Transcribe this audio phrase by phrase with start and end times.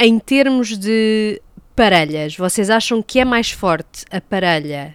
[0.00, 1.40] em termos de
[1.76, 4.94] parelhas, vocês acham que é mais forte a parelha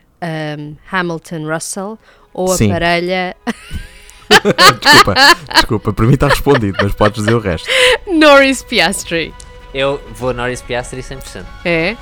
[0.59, 1.97] um, Hamilton-Russell
[2.33, 2.69] ou a Sim.
[2.69, 3.35] parelha
[4.81, 5.15] desculpa,
[5.53, 7.67] desculpa, para mim está respondido, mas podes dizer o resto.
[8.07, 9.33] Norris-Piastri?
[9.73, 11.43] Eu vou Norris Piastri 100%.
[11.63, 11.95] É?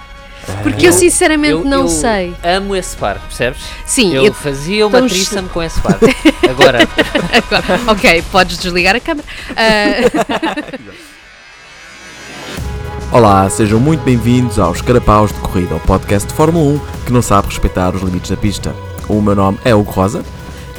[0.62, 2.34] Porque eu, Eu- sinceramente eu, não eu sei.
[2.44, 3.62] amo esse par, percebes?
[3.86, 5.98] Sim, eu, eu- fazia uma threesome com esse par.
[6.50, 9.28] Agora, Agora, ok, podes desligar a câmera.
[9.56, 10.74] Ah,
[13.14, 17.22] Olá, sejam muito bem-vindos aos Carapaus de Corrida, o podcast de Fórmula 1 que não
[17.22, 18.76] sabe respeitar os limites da pista.
[19.08, 20.26] O meu nome é Hugo Rosa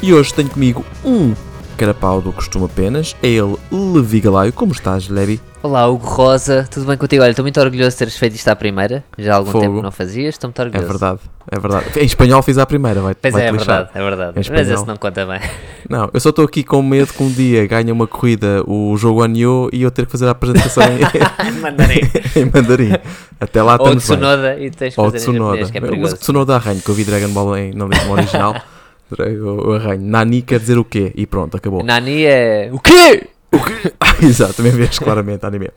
[0.02, 1.32] e hoje tenho comigo um
[1.76, 4.52] carapau do costume apenas, é ele, Levi Galaio.
[4.52, 5.40] Como estás, Levi?
[5.64, 7.22] Olá Hugo Rosa, tudo bem contigo?
[7.22, 9.02] Olha, estou muito orgulhoso de teres feito isto à primeira.
[9.16, 9.64] Já há algum Fogo.
[9.64, 10.88] tempo que não fazias, estou muito É orgulhoso.
[10.88, 11.84] verdade, é verdade.
[12.00, 14.32] Em espanhol fiz à primeira, vai, Pois vai é, é verdade, é verdade.
[14.50, 15.40] Mas esse não conta bem.
[15.88, 19.22] Não, eu só estou aqui com medo que um dia ganhe uma corrida o jogo
[19.22, 21.00] Anio e eu ter que fazer a apresentação em,
[21.60, 22.02] Mandarei.
[22.36, 22.92] em mandarim.
[23.40, 24.18] Até lá Ou estamos bem.
[24.18, 25.44] Tsunoda e tens que Ou fazer Tsunoda.
[25.44, 26.16] japonês, que é Mas perigoso.
[26.16, 28.54] Tsunoda arranho, que eu vi Dragon Ball em, não no original.
[29.18, 29.26] eu,
[29.64, 30.02] eu arranho.
[30.02, 31.10] Nani quer dizer o quê?
[31.14, 31.82] E pronto, acabou.
[31.82, 32.68] Nani é.
[32.70, 33.28] O quê?
[34.00, 35.70] Ah, Exato, também vês claramente anime.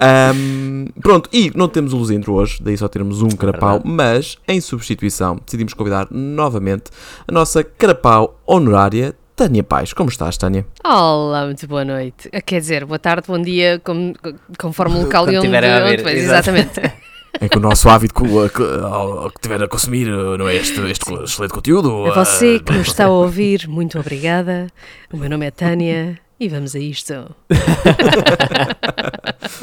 [0.00, 3.90] Ahm, pronto, e não temos o Luzindro hoje, daí só teremos um carapau, Verdade.
[3.94, 6.84] mas em substituição decidimos convidar novamente
[7.28, 9.92] a nossa carapau honorária, Tânia Paz.
[9.92, 10.66] Como estás, Tânia?
[10.84, 12.28] Olá, muito boa noite.
[12.32, 14.14] Ah, Quer dizer, boa tarde, bom dia, como,
[14.58, 16.18] conforme o local e onde, tiverem a ver, onde vais.
[16.18, 16.50] exato.
[16.50, 17.02] Exatamente.
[17.40, 21.50] É que o nosso co- ao- que tiver a consumir não é este, este excelente
[21.54, 22.04] conteúdo.
[22.06, 24.66] A você uh, que nos está a ouvir, muito obrigada.
[25.10, 27.14] O meu nome é Tânia e vamos a isto.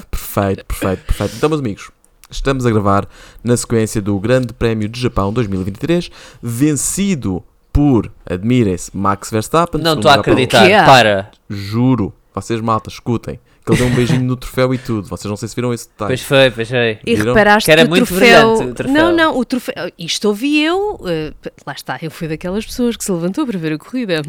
[0.10, 1.36] Perfeito, perfeito, perfeito.
[1.36, 1.92] Então, meus amigos,
[2.30, 3.08] estamos a gravar
[3.44, 6.10] na sequência do Grande Prémio de Japão 2023,
[6.42, 9.82] vencido por, admirem-se, Max Verstappen.
[9.82, 10.70] Não estou a acreditar.
[10.70, 10.86] É?
[10.86, 11.32] Para.
[11.50, 13.40] Juro, vocês malta, escutem,
[13.76, 15.08] que ele deu um beijinho no troféu e tudo.
[15.08, 16.10] Vocês não sei se viram esse detalhe.
[16.10, 17.00] Pois foi, pois foi.
[17.06, 17.34] E Viram?
[17.34, 18.54] reparaste Que era que o muito troféu...
[18.56, 18.94] brilhante o troféu.
[18.94, 19.74] Não, não, o troféu.
[19.98, 21.00] Isto ouvi eu.
[21.06, 21.34] eh,
[21.66, 24.22] lá está, eu fui daquelas pessoas que se levantou para ver a corrida.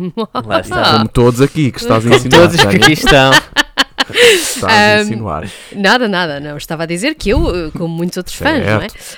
[0.46, 0.92] Lá está.
[0.98, 2.48] Como todos aqui, que estás a Como insinuar.
[2.48, 3.30] todos que aqui estão.
[4.10, 5.48] estás a Um, insinuar.
[5.74, 6.56] Nada, nada, não.
[6.56, 8.88] Estava a dizer que eu, eh, como muitos outros fãs, não é?
[8.88, 9.16] Certo.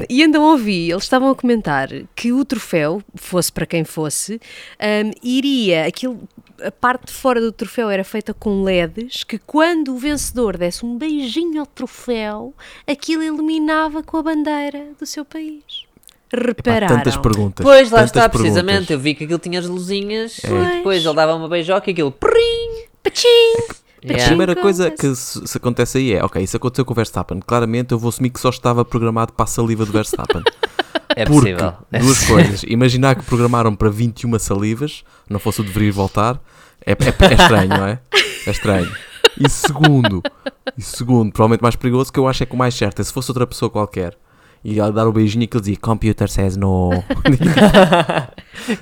[0.00, 4.40] Um, e então ouvi, eles estavam a comentar que o troféu, fosse para quem fosse,
[4.80, 6.20] um, iria, aquilo,
[6.62, 10.84] a parte de fora do troféu era feita com LEDs, que quando o vencedor desse
[10.84, 12.52] um beijinho ao troféu,
[12.86, 15.62] aquilo iluminava com a bandeira do seu país.
[16.32, 16.96] Epá, Repararam?
[16.98, 17.64] tantas perguntas.
[17.64, 18.40] Pois, lá está, perguntas.
[18.40, 18.92] precisamente.
[18.92, 20.48] Eu vi que aquilo tinha as luzinhas É.
[20.48, 22.12] e depois ele dava uma beijoca e aquilo.
[22.12, 22.84] prim!
[23.02, 23.54] Pachim!
[24.14, 24.26] A Yeah.
[24.28, 27.40] primeira Sim, coisa que se, se acontece aí é, ok, isso aconteceu com o Verstappen.
[27.46, 30.42] Claramente eu vou assumir que só estava programado para a saliva do Verstappen.
[31.16, 31.72] É Porque, possível.
[32.00, 32.62] Duas coisas.
[32.64, 36.38] Imaginar que programaram para 21 salivas, não fosse o deveria voltar,
[36.86, 37.98] é, é- é estranho, não é?
[38.46, 38.88] É estranho.
[39.36, 40.22] E segundo,
[40.76, 43.12] e segundo, provavelmente mais perigoso, que eu acho é que o mais certo é se
[43.12, 44.16] fosse outra pessoa qualquer
[44.64, 46.90] e dar o beijinho que ele dizia Computer says no.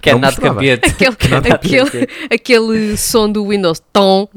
[0.01, 0.89] Que é nada campeante.
[0.89, 4.29] Aquele, aquele, aquele som do Windows tom.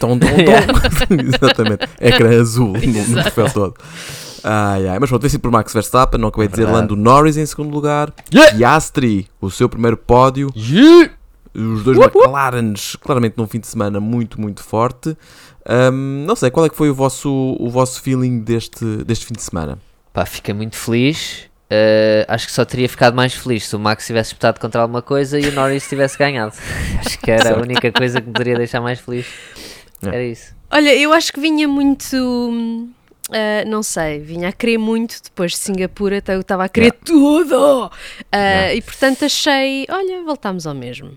[0.00, 1.14] Tom, tom, tom.
[1.22, 1.88] Exatamente.
[2.00, 3.74] Ecrã azul no, no troféu todo.
[4.42, 4.98] Ai, ai.
[4.98, 6.66] Mas pronto, vencido por Max Verstappen, não acabei de dizer.
[6.68, 8.12] Lando Norris em segundo lugar.
[8.32, 8.56] Yeah.
[8.56, 10.50] Piastri, o seu primeiro pódio.
[11.54, 15.16] Os dois Uh, McLarens, claramente num fim de semana muito, muito forte.
[15.66, 19.34] Ahm, não sei, qual é que foi o vosso, o vosso feeling deste, deste fim
[19.34, 19.78] de semana?
[20.18, 21.48] Pá, fiquei muito feliz.
[21.70, 25.00] Uh, acho que só teria ficado mais feliz se o Max tivesse disputado contra alguma
[25.00, 26.54] coisa e o Norris tivesse ganhado.
[26.98, 29.26] acho que era a única coisa que me poderia deixar mais feliz.
[30.02, 30.08] É.
[30.08, 30.56] Era isso.
[30.72, 32.16] Olha, eu acho que vinha muito.
[33.30, 36.90] ah, não sei, vinha a querer muito depois de Singapura, então eu estava a querer
[37.04, 37.88] tudo!
[38.32, 38.74] Ah, Yeah.
[38.74, 41.16] E portanto achei, olha, voltámos ao mesmo.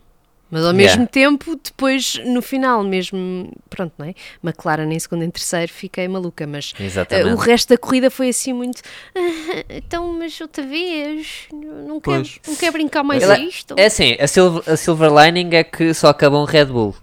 [0.52, 0.78] Mas ao Yeah.
[0.98, 4.14] mesmo tempo, depois no final, mesmo, pronto, não é?
[4.44, 7.34] McLaren em segundo e em terceiro, fiquei maluca, mas Exatamente.
[7.34, 8.82] o resto da corrida foi assim muito.
[9.16, 12.40] "Ah, então, mas outra vez, não quer, Pois.
[12.48, 13.76] não quer brincar mais Ela- a isto?
[13.78, 16.96] É assim, a silver, a silver lining é que só acabou um Red Bull.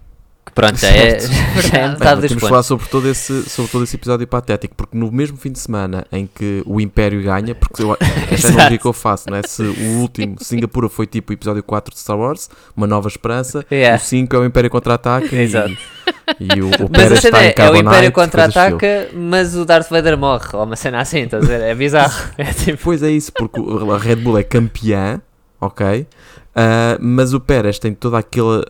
[0.49, 3.71] Que pronto, já é, já é metade dos temos de falar sobre todo, esse, sobre
[3.71, 7.53] todo esse episódio hipotético, porque no mesmo fim de semana em que o Império ganha,
[7.53, 7.95] porque eu,
[8.31, 9.41] esta é que eu faço, não é?
[9.45, 13.65] Se o último, Singapura foi tipo o episódio 4 de Star Wars, uma nova esperança,
[13.71, 13.97] Yeah.
[14.01, 15.77] o 5 é o Império contra-ataca e, Exato.
[16.39, 19.89] e o, o Mas Pérez está em é, é o Império contra-ataca, mas o Darth
[19.89, 20.49] Vader morre.
[20.53, 21.61] Ou uma cena assim, estás a ver?
[21.61, 22.13] É bizarro.
[22.37, 22.79] É tipo.
[22.83, 25.21] Pois é isso, porque o- a Red Bull é campeã,
[25.61, 26.07] ok?
[26.55, 28.65] Ah, mas o Pérez tem toda aquela.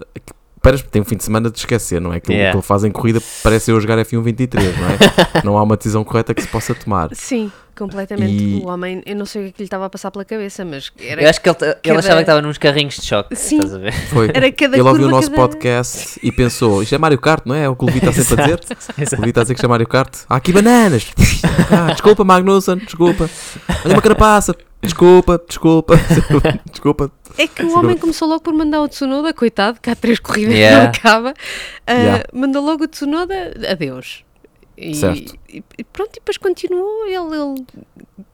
[0.60, 2.18] O Pérez tem um fim de semana de esquecer, não é?
[2.18, 2.52] Aquilo Yeah.
[2.52, 4.98] que ele faz em corrida parece eu a jogar F1 23, não é?
[5.46, 7.10] não há uma decisão correta que se possa tomar.
[7.16, 8.32] Sim, completamente.
[8.32, 10.26] E- O homem, eu não sei o que é que lhe estava a passar pela
[10.26, 13.06] cabeça, mas era, Eu acho que ele, ele cada- achava que estava nos carrinhos de
[13.06, 13.34] choque.
[13.38, 13.56] Sim.
[13.56, 13.94] Estás a ver?
[13.94, 14.32] Foi.
[14.34, 17.56] Era cada ele ouviu o nosso cada- podcast e pensou: isto é Mario Kart, não
[17.56, 17.64] é?
[17.64, 18.60] É o que o Levi está sempre a dizer.
[18.98, 19.16] O Exato.
[19.22, 20.14] Levi está a dizer que isto é Mario Kart.
[20.30, 21.08] Há aqui bananas.
[21.72, 23.30] Ah, desculpa, Magnussen, desculpa.
[23.86, 24.56] Olha uma carapaça.
[24.82, 25.96] Desculpa, desculpa,
[26.72, 27.12] desculpa.
[27.38, 30.56] É que o homem começou logo por mandar o Tsunoda, coitado, que há três corridas
[30.56, 30.84] Yeah.
[30.84, 31.34] não acaba.
[31.86, 32.24] Ah, Yeah.
[32.34, 33.34] Mandou logo o Tsunoda,
[33.70, 34.24] adeus.
[34.78, 35.36] E, Certo.
[35.50, 37.06] e- e pronto, e depois continuou.
[37.06, 37.66] Ele, ele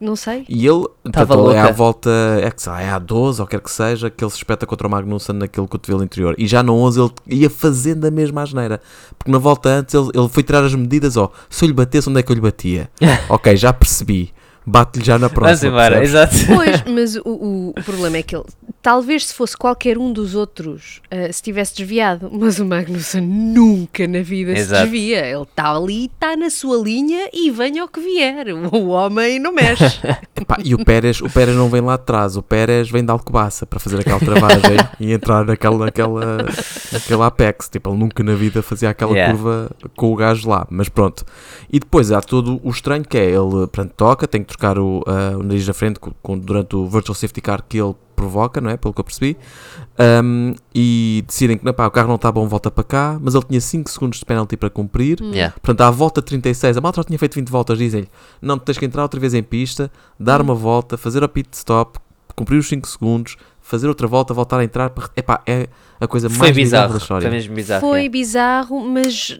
[0.00, 0.44] não sei.
[0.48, 1.72] E ele, Tava portanto, ele é à louca.
[1.76, 2.10] volta,
[2.40, 4.90] é que é à 12 ou quer que seja, que ele se espeta contra o
[4.90, 6.36] Magnussen naquele cotovelo interior.
[6.38, 8.80] E já no 11 ele ia fazendo a mesma asneira.
[9.18, 12.08] Porque na volta antes ele, ele foi tirar as medidas, ó, se eu lhe batesse,
[12.08, 12.88] onde é que eu lhe batia?
[13.28, 14.32] ok, já percebi.
[14.66, 15.68] Bate-lhe já na Vamos próxima.
[15.70, 16.34] embora, exato.
[16.52, 18.44] Pois, mas o, o, o problema é que ele,
[18.82, 24.08] talvez se fosse qualquer um dos outros, ah, se tivesse desviado, mas o Magnussen nunca
[24.08, 24.80] na vida Exato.
[24.84, 25.24] se desvia.
[25.24, 28.46] Ele está ali, está na sua linha e venha o que vier.
[28.72, 29.84] O homem não mexe.
[30.34, 33.10] Epá, e o Pérez, o Pérez não vem lá de trás, o Pérez vem de
[33.10, 36.44] Alcobaça para fazer aquela travagem e entrar naquela, naquela,
[36.92, 37.68] naquela Apex.
[37.68, 39.32] Tipo, ele nunca na vida fazia aquela Yeah.
[39.32, 41.24] curva com o gajo lá, mas pronto.
[41.72, 45.02] E depois há todo o estranho que é ele, pronto, toca, tem que trocar o,
[45.06, 48.60] ah, o nariz da frente com- com- durante o Virtual Safety Car que ele provoca,
[48.60, 48.76] não é?
[48.78, 49.36] Pelo que eu percebi.
[50.24, 53.44] Um, e decidem que pá, o carro não está bom, volta para cá, mas ele
[53.44, 55.20] tinha 5 segundos de penalty para cumprir.
[55.20, 55.52] Yeah.
[55.60, 58.08] Portanto, à volta 36, a malta já tinha feito 20 voltas, dizem-lhe,
[58.40, 61.98] não, tens que entrar outra vez em pista, dar uma volta, fazer o pit stop,
[62.34, 64.88] cumprir os 5 segundos, fazer outra volta, voltar a entrar.
[64.90, 65.68] para- Epá, é
[66.00, 67.28] a coisa Foi mais bizarra da história.
[67.28, 67.80] Foi mesmo bizarro.
[67.80, 68.12] Foi yeah.
[68.12, 69.38] bizarro, mas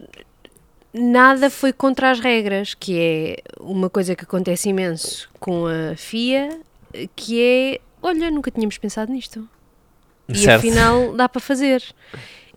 [0.99, 6.59] nada foi contra as regras, que é uma coisa que acontece imenso com a FIA,
[7.15, 9.49] que é, olha, nunca tínhamos pensado nisto.
[10.29, 10.59] E Certo.
[10.59, 11.83] afinal dá para fazer.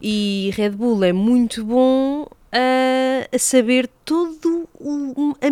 [0.01, 5.51] E Red Bull é muito bom a, a saber tudo o- a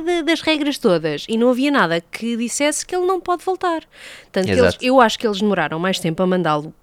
[0.00, 1.24] da- das regras todas.
[1.28, 3.82] E não havia nada que dissesse que ele não pode voltar.
[4.30, 6.74] Tanto eles, eu acho que eles demoraram mais tempo a mandá-lo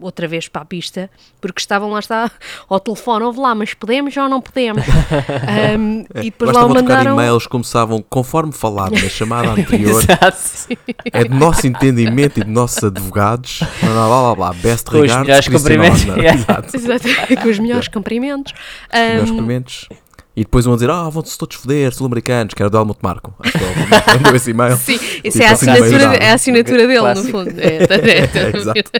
[0.00, 1.10] outra vez para a pista,
[1.40, 2.30] porque estavam lá está
[2.68, 4.82] ao telefone, ouve lá, mas podemos ou não podemos?
[4.86, 7.12] Ahm, e depois lá o Basta trocar mandaram.
[7.14, 10.02] e-mails, começavam conforme falado na chamada anterior.
[10.02, 10.78] Exato.
[11.12, 13.60] é de nosso entendimento e de nossos advogados.
[13.80, 16.02] Blá blá blá, blá best Com os regards, melhores cumprimentos.
[16.02, 16.76] Exato.
[16.76, 18.52] Exato, com os melhores cumprimentos.
[18.92, 19.88] Melhores Ahm, cumprimentos.
[20.36, 23.34] E depois vão dizer, ah, vão-se todos foder, sul-americanos, que era do Helmut Marco.
[23.40, 24.76] Acho que ele mandou esse e-mail.
[24.76, 24.94] Sim,
[25.24, 27.26] isso Tipo, é a assim, assinatura, é a assinatura dele, Clássico.
[27.38, 27.58] no fundo.
[27.58, 28.90] É, é, É, exato.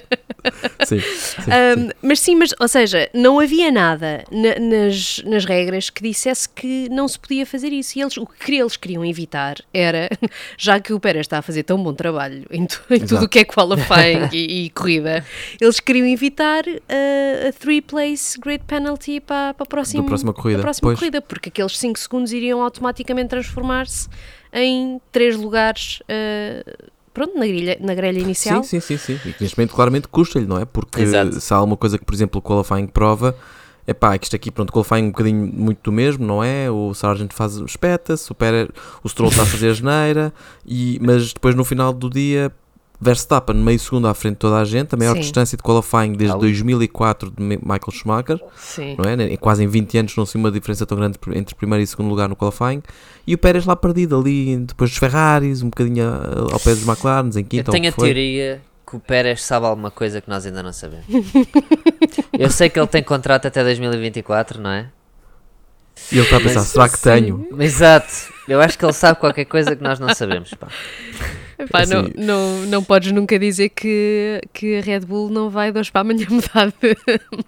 [0.86, 1.50] Sim, sim, sim.
[1.50, 6.48] Ahm, mas sim, mas, ou seja, não havia nada na- nas, nas regras que dissesse
[6.48, 7.98] que não se podia fazer isso.
[7.98, 10.08] E eles, o que eles queriam evitar era,
[10.56, 13.28] já que o Pérez está a fazer tão bom trabalho em, tu- em tudo o
[13.28, 15.24] que é qualifying e, e corrida,
[15.60, 20.58] eles queriam evitar ah, a three place great penalty para, para a próxima, próxima corrida,
[20.60, 20.98] para a próxima pois.
[20.98, 24.08] corrida, porque aqueles 5 segundos iriam automaticamente transformar-se
[24.52, 26.02] em 3 lugares.
[26.08, 28.62] ah, Pronto, na grelha, na grelha inicial.
[28.62, 29.30] Sim, sim, sim, sim.
[29.30, 30.66] E que neste momento claramente custa-lhe, não é?
[30.66, 31.40] Porque Exato.
[31.40, 33.34] se há alguma coisa que, por exemplo, o qualifying prova,
[33.86, 36.70] é pá, é que isto aqui, pronto, qualifying um bocadinho muito do mesmo, não é?
[36.70, 38.36] O Sargent faz, espeta-se, o,
[39.02, 40.30] o Stroll está a fazer a geneira,
[40.66, 42.52] e, mas depois no final do dia,
[43.00, 45.20] Verstappen meio segundo à frente de toda a gente, a maior Sim.
[45.20, 46.40] distância de qualifying desde Ali.
[46.40, 48.96] 2004 de Mi- Michael Schumacher, Sim.
[48.98, 49.14] não é?
[49.32, 52.08] Em quase em 20 anos não se uma diferença tão grande entre primeiro e segundo
[52.08, 52.82] lugar no qualifying,
[53.26, 56.86] e o Pérez lá perdido ali, depois dos Ferraris, um bocadinho a- ao pé dos
[56.86, 58.08] McLarens, em Eu quinta ou o tenho que a foi.
[58.08, 61.04] teoria que o Pérez sabe alguma coisa que nós ainda não sabemos.
[62.38, 64.88] Eu sei que ele tem contrato até 2024, não é?
[66.12, 67.48] E ele está a pensar, Mas- será que tenho?
[67.58, 68.12] Exato.
[68.46, 70.50] Eu acho que ele sabe qualquer coisa que nós não sabemos.
[70.54, 70.68] Pá.
[71.58, 75.78] Não, Assim- não, não podes nunca dizer que, que a Red Bull não vai de
[75.78, 76.96] hoje para amanhã mudar de.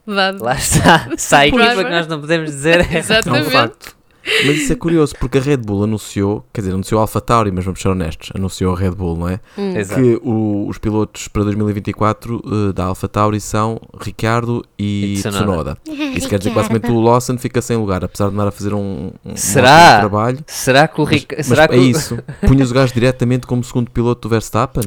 [0.07, 1.09] mudar de- Lá está.
[1.17, 3.03] Se há equipa que nós não podemos dizer é.
[3.29, 3.98] Um facto.
[4.47, 7.65] Mas isso é curioso, porque a Red Bull anunciou, quer dizer, anunciou a AlphaTauri, mas
[7.65, 9.41] vamos ser honestos, anunciou a Red Bull, não é?
[9.57, 9.77] Hum.
[9.77, 10.01] Exato.
[10.01, 15.39] Que o- os pilotos para 2024 eh, da AlphaTauri são Ricardo e, E Tsunoda.
[15.39, 15.79] Tsunoda.
[16.17, 18.75] Isso quer dizer que basicamente o Lawson fica sem lugar, apesar de andar a fazer
[18.75, 19.71] um, um Será?
[19.89, 20.39] ótimo trabalho.
[20.47, 21.35] Será que o Mas, Ric...
[21.37, 22.19] mas Será que é o- isso.
[22.47, 24.85] Punhas o gajo diretamente como segundo piloto do Verstappen?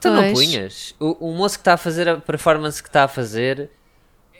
[0.00, 0.94] Tu não punhas.
[0.98, 3.70] O, o moço que está a fazer a performance que está a fazer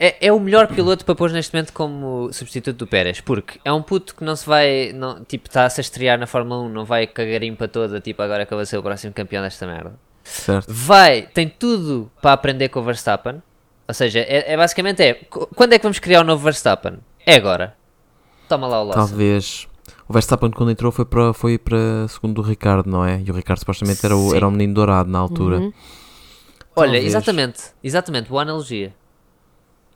[0.05, 3.73] é, é o melhor piloto para pôr neste momento como substituto do Pérez, porque é
[3.73, 6.85] um puto que não se vai, não, tipo, está-se a estrear na Fórmula 1, não
[6.85, 9.95] vai cagarim para toda, tipo, agora que eu vou ser o próximo campeão desta merda.
[10.25, 10.67] Certo.
[10.69, 13.43] Vai, tem tudo para aprender com o Verstappen,
[13.87, 16.99] ou seja, é, é basicamente é, qu- quando é que vamos criar o novo Verstappen?
[17.25, 17.77] É agora.
[18.49, 18.99] Toma lá o Lawson.
[19.07, 19.69] Talvez.
[20.09, 23.23] O Verstappen quando entrou foi para, foi para segundo o Ricardo, não é?
[23.25, 24.37] E o Ricardo supostamente era o, Sim.
[24.37, 25.59] era o menino dourado na altura.
[25.59, 25.73] Uhum.
[26.75, 28.95] Olha, exatamente, exatamente, boa analogia.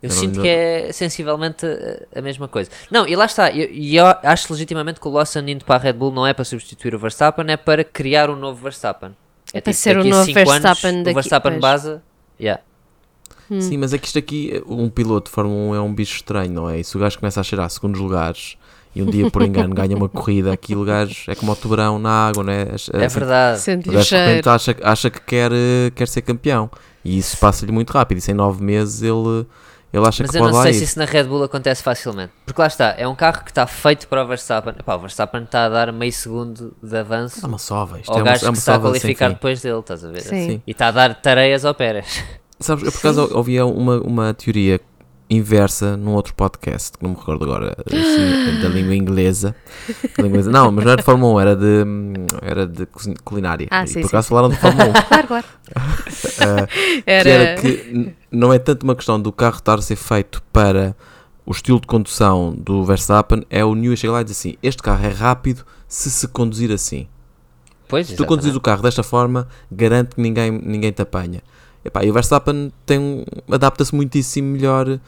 [0.07, 2.71] Eu sinto não- que é sensivelmente a, a mesma coisa.
[2.91, 3.51] Não, e lá está.
[3.51, 6.27] E eu, e eu acho legitimamente que o Lawson indo para a Red Bull não
[6.27, 9.11] é para substituir o Verstappen, é para criar um novo Verstappen.
[9.55, 11.61] É para tipo, ser o daqui novo cinco anos, Verstappen O daqui- Verstappen pois.
[11.63, 11.97] base.
[12.41, 12.63] Yeah.
[13.61, 16.51] Sim, mas é que isto aqui, um piloto de Fórmula 1 é um bicho estranho,
[16.53, 16.81] não é?
[16.81, 18.57] E se o gajo começa a cheirar segundos lugares
[18.93, 21.97] e um dia por engano ganha uma corrida, aquilo o gajo é como o tubarão
[21.97, 22.63] na água, não é?
[22.63, 23.61] É assim, verdade.
[23.89, 26.69] O gajo de repente acha, acha que quer, eh, quer ser campeão
[27.05, 28.19] e isso passa-lhe muito rápido.
[28.19, 29.47] Isso em nove meses ele,
[29.93, 30.75] ele acha Mas que eu pode não sei ir.
[30.75, 32.33] se isso na Red Bull acontece facilmente.
[32.45, 34.75] Porque lá está, é um carro que está feito para o Verstappen.
[34.79, 38.19] Epá, o Verstappen está a dar meio segundo de avanço É uma sova, isto ao
[38.19, 40.09] é uma, gajo é que uma se está a sem qualificar depois dele, estás a
[40.11, 40.21] ver?
[40.23, 40.49] Sim.
[40.51, 40.63] Sim.
[40.67, 42.23] E está a dar tareias ao Pérez.
[42.61, 44.81] Sabes, eu por acaso ouvia uma, uma teoria
[45.29, 49.55] inversa num outro podcast, que não me recordo agora, assim, da língua inglesa.
[50.19, 50.51] Inglesa.
[50.51, 51.85] Não, mas não era de Fórmula 1, era de,
[52.43, 52.87] era de
[53.25, 53.67] culinária.
[53.71, 54.93] Ah, e sim, por acaso falaram de Fórmula 1.
[55.07, 55.47] Claro, claro.
[56.39, 56.69] Ah,
[57.07, 57.23] Era...
[57.25, 60.95] que era que não é tanto uma questão do carro estar a ser feito para
[61.45, 64.83] o estilo de condução do Verstappen, é o Newey chega lá e diz assim: este
[64.83, 67.07] carro é rápido se se conduzir assim.
[67.89, 71.41] Pois, Se tu conduzis o carro desta forma, garante que ninguém, ninguém te apanha.
[71.87, 73.25] Epá, e o Verstappen um-
[73.55, 74.99] adapta-se muitíssimo melhor,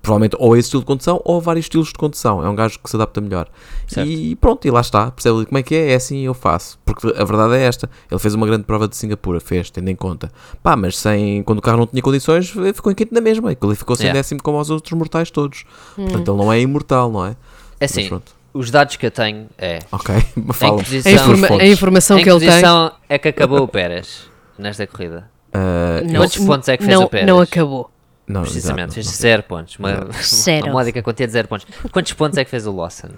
[0.00, 2.42] provavelmente ou a esse estilo de condução ou a vários estilos de condução.
[2.44, 3.46] É um gajo que se adapta melhor.
[3.86, 4.08] Certo.
[4.08, 5.10] E pronto, e lá está.
[5.10, 5.92] Percebe como é que é?
[5.92, 6.78] É assim eu faço.
[6.84, 9.94] Porque a verdade é esta: ele fez uma grande prova de Singapura, fez, tendo em
[9.96, 10.32] conta.
[10.62, 13.56] Pá, mas sem, quando o carro não tinha condições, ficou em quinto na mesma e
[13.56, 14.18] qualificou-se em Yeah.
[14.18, 15.64] décimo como os outros mortais todos.
[15.98, 16.04] Hum.
[16.06, 17.36] Portanto, ele não é imortal, não é?
[17.78, 18.32] É assim, pronto.
[18.54, 19.80] os dados que eu tenho é.
[19.92, 20.76] Ok, Em fala.
[20.76, 22.62] que A, posição, informa- a informação em que que ele tem.
[23.10, 24.22] é que acabou o Pérez
[24.58, 25.28] nesta corrida?
[25.54, 27.26] Ah, Não, Quantos pontos é que fez não, o Pérez?
[27.28, 27.90] Não acabou.
[28.26, 29.76] não, Precisamente, exato, fez zero pontos.
[29.78, 30.66] Uma, Zero.
[30.66, 31.66] uma módica quantia de zero pontos.
[31.92, 33.08] Quantos pontos é que fez o Lawson?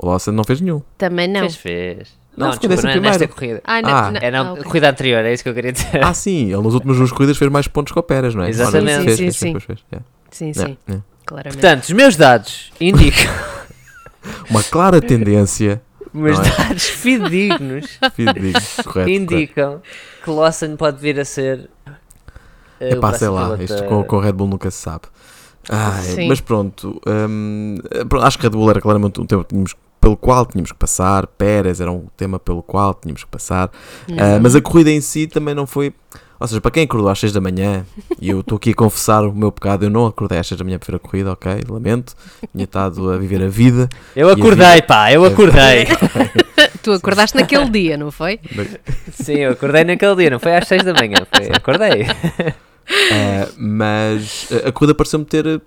[0.00, 0.80] O Lawson não fez nenhum.
[0.96, 1.40] Também não.
[1.40, 2.24] Fez, fez.
[2.36, 3.60] Não, Não, ficou desculpa, não é nesta corrida.
[3.64, 4.10] Ah, não, Ah.
[4.10, 4.64] não, É na ah, ok.
[4.64, 6.04] corrida anterior, é isso que eu queria dizer.
[6.04, 8.48] Ah, sim, ele nas últimas duas corridas fez mais pontos que o Pérez, não é?
[8.48, 9.04] Exatamente.
[9.04, 10.04] Fez, Sim, fez, sim, fez, fez, fez, é.
[10.32, 11.60] Sim, É, sim, claramente.
[11.60, 13.32] Portanto, os meus dados indicam,
[14.50, 15.80] Uma clara tendência.
[16.14, 16.32] Não é?
[16.66, 18.52] dados fidedignos fidedigno,
[18.84, 19.10] correto, correto.
[19.10, 19.82] indicam
[20.22, 21.68] que Lawson pode vir a ser.
[22.80, 25.02] o Epá, sei lá, piloto isto da- com, com o Red Bull nunca se sabe.
[25.68, 27.76] Ai, mas pronto, hum,
[28.08, 30.76] pronto, acho que Red Bull era claramente um tema que tínhamos- pelo qual tínhamos que
[30.78, 33.70] passar, Pérez era um tema pelo qual tínhamos que passar,
[34.18, 35.94] Ah, mas a corrida em si também não foi.
[36.38, 37.86] Ou seja, para quem acordou às 6 da manhã,
[38.20, 40.64] e eu estou aqui a confessar o meu pecado, eu não acordei às 6 da
[40.64, 41.60] manhã para ver a corrida, ok?
[41.68, 42.14] Lamento,
[42.52, 43.88] tinha estado a viver a vida.
[44.14, 45.86] Eu acordei, pá, eu acordei.
[46.82, 48.40] Tu acordaste naquele dia, não foi?
[49.12, 52.02] Sim, eu acordei naquele dia, não foi às 6 da manhã, foi, acordei.
[52.02, 55.62] Uh, mas a corrida pareceu-me ter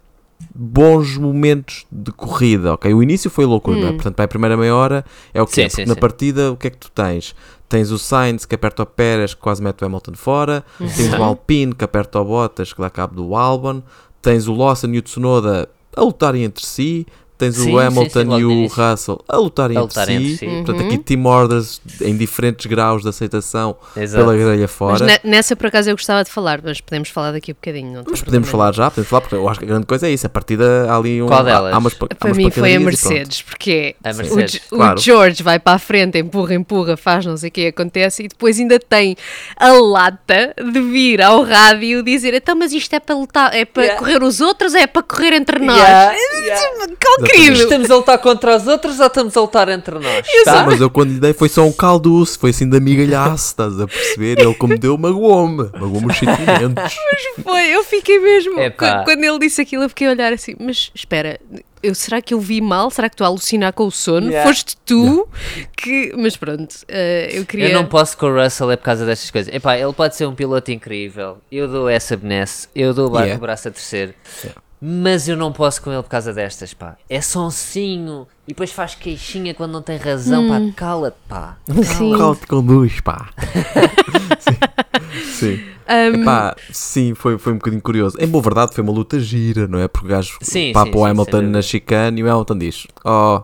[0.54, 2.94] bons momentos de corrida, ok?
[2.94, 3.90] O início foi loucura, não é?
[3.92, 3.96] Hum.
[3.96, 6.00] Portanto, para a primeira meia hora é o que Sim, é, sim, na sim.
[6.00, 7.36] partida o que é que tu tens?
[7.70, 11.24] Tens o Sainz que aperta o Pérez, que quase mete o Hamilton fora, tens o
[11.24, 13.84] Alpine que aperta o Bottas, que dá cabo do Albon,
[14.22, 17.06] tens o Lawson e o Tsunoda a lutarem entre si,
[17.38, 18.84] tens Sim, o sim, Hamilton sim, logo e o início.
[18.92, 20.12] Russell a lutarem, A entre, si.
[20.14, 20.46] entre si.
[20.46, 20.88] Portanto, Uhum.
[20.88, 24.24] aqui team orders em diferentes graus de aceitação Exato.
[24.26, 25.06] pela grelha Mas fora.
[25.06, 27.94] ne- nessa por acaso eu gostava de falar, mas podemos falar daqui a bocadinho.
[27.94, 30.12] Não Mas podemos falar já, podemos falar, porque eu acho que a grande coisa é
[30.12, 30.26] isso.
[30.26, 31.28] A partida há ali um.
[31.28, 31.74] Qual delas?
[31.74, 32.80] Há umas, há Para umas mim foi a.
[32.80, 35.00] Mercedes, porque A o, Mercedes, o claro.
[35.00, 38.60] George vai para a frente, empurra, empurra, faz não sei o que acontece e depois
[38.60, 39.16] ainda tem
[39.56, 43.84] a lata de vir ao rádio dizer então, mas isto é para lutar, é para
[43.84, 44.00] Yeah.
[44.00, 45.78] correr os outros ou é para correr entre nós?
[45.78, 46.14] Yeah,
[46.44, 46.88] yeah.
[47.02, 47.62] Qual querido?
[47.62, 50.26] Estamos a lutar contra os outros ou estamos a lutar entre nós?
[50.46, 50.64] Tá?
[50.66, 53.88] mas eu quando lhe dei foi só um calduço, foi assim de amigalhaço, estás a
[53.88, 54.40] perceber?
[54.40, 56.96] Ele como deu, magoou-me, magoou-me os sentimentos.
[57.44, 58.60] Foi, eu fiquei mesmo.
[58.60, 59.04] Epá.
[59.04, 61.40] Quando ele disse aquilo, eu fiquei a olhar assim, mas espera.
[61.84, 62.90] Eu, será que eu vi mal?
[62.90, 64.28] Será que estou a alucinar com o sono?
[64.30, 64.50] Yeah.
[64.50, 65.28] Foste tu
[65.76, 66.12] que.
[66.18, 67.70] Mas pronto, eh, eu queria.
[67.70, 69.54] Eu não posso com o Russell é por causa destas coisas.
[69.54, 71.38] Epá, ele pode ser um piloto incrível.
[71.52, 72.68] Eu dou essa benesse.
[72.76, 73.40] Eu dou o Yeah.
[73.40, 74.14] braço a terceiro.
[74.44, 74.62] Yeah.
[74.80, 76.98] Mas eu não posso com ele por causa destas, pá.
[77.10, 78.28] É sonsinho.
[78.48, 80.60] E depois faz queixinha quando não tem razão, pá.
[80.76, 81.58] Cala-te, pá.
[81.84, 82.16] Sim.
[82.16, 83.30] Cala-te com luz, pá.
[84.40, 85.56] sim.
[85.56, 85.64] sim.
[85.90, 88.18] Um, Epá, sim, foi, foi um bocadinho curioso.
[88.20, 89.88] Em boa verdade, foi uma luta gira, não é?
[89.88, 93.44] Porque o gajo Sim, papa sim, o Hamilton na chicane e o Hamilton diz: Oh,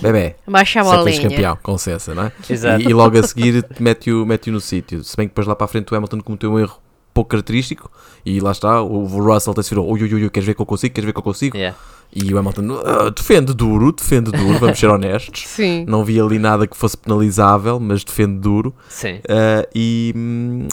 [0.00, 1.20] bebê, Baixa a bolinha.
[1.20, 2.32] campeão, com licença, não é?
[2.48, 2.82] Exato.
[2.82, 5.04] E, e logo a seguir mete-o mete no sítio.
[5.04, 6.78] Se bem que depois lá para a frente o Hamilton cometeu um erro
[7.12, 7.90] pouco característico
[8.24, 10.66] e lá está, o Russell até se virou, ui, ui, ui, queres ver que eu
[10.66, 11.56] consigo, queres ver que eu consigo?
[11.56, 11.76] Yeah.
[12.14, 15.44] E o Hamilton, "Ah, defende duro, defende duro, vamos ser honestos.
[15.48, 15.86] Sim.
[15.88, 18.74] Não vi ali nada que fosse penalizável, mas defende duro.
[18.88, 19.20] Sim.
[19.28, 20.14] Ah, e,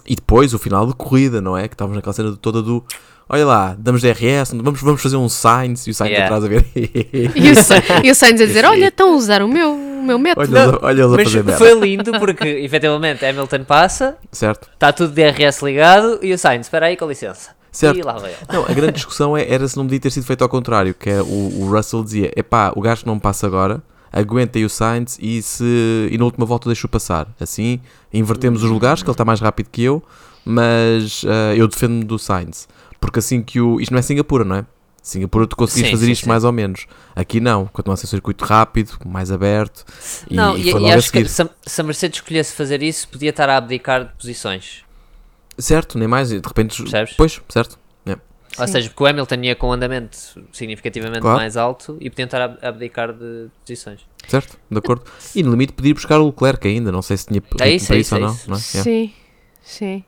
[0.05, 1.67] e depois o final de corrida, não é?
[1.69, 2.83] Que estávamos naquela cena toda do
[3.31, 6.25] olha lá, damos DRS, vamos, vamos fazer um Sainz e o Sainz Yeah.
[6.35, 6.65] atrás a ver.
[6.75, 10.17] E o, e o Sainz a dizer: Olha, estão a usar o meu, o meu
[10.19, 10.55] método.
[10.57, 11.57] olha, olha eles a Mas fazer merda.
[11.57, 14.69] foi lindo porque, efetivamente, Hamilton passa, Certo?
[14.73, 17.51] está tudo DRS ligado e o Sainz, espera aí, com licença.
[17.71, 17.97] Certo.
[17.99, 18.39] E lá vai ele.
[18.51, 21.09] Não, a grande discussão é- era se não podia ter sido feito ao contrário, que
[21.09, 21.25] é o,
[21.61, 26.09] o Russell dizia, epá, o gajo não me passa agora, aguentem o Sainz e, se,
[26.11, 27.27] e na última volta deixo passar.
[27.39, 27.79] Assim,
[28.11, 30.01] invertemos os lugares, que ele está mais rápido que eu,
[30.43, 32.67] mas ah, eu defendo-me do Sainz.
[32.99, 33.79] Porque assim que o...
[33.79, 34.65] Isto não é Singapura, não é?
[35.01, 36.29] Singapura tu conseguias Sim, fazer sim, isto sim.
[36.29, 36.85] mais ou menos.
[37.15, 39.85] Aqui não, continua a ser um circuito rápido, mais aberto,
[40.29, 41.41] e, não, e e, foi e logo a acho que se,
[41.81, 44.83] a- Mercedes escolhesse fazer isso, podia estar a abdicar de posições.
[45.57, 46.81] Certo, nem mais, de repente...
[46.81, 47.13] Percebes?
[47.17, 47.77] Pois, certo.
[48.57, 48.73] Ou Sim.
[48.73, 50.17] seja, porque o Hamilton ia com um andamento
[50.51, 51.37] significativamente Claro.
[51.37, 54.01] mais alto e podia estar a abdicar de posições.
[54.27, 55.03] Certo, de acordo.
[55.35, 57.55] E no limite podia ir buscar o Leclerc ainda, não sei se tinha É isso,
[57.55, 58.39] para é isso ou isso, é não.
[58.47, 58.59] não é?
[58.73, 58.83] Yeah.
[58.83, 59.13] Sim,
[59.61, 60.03] sim.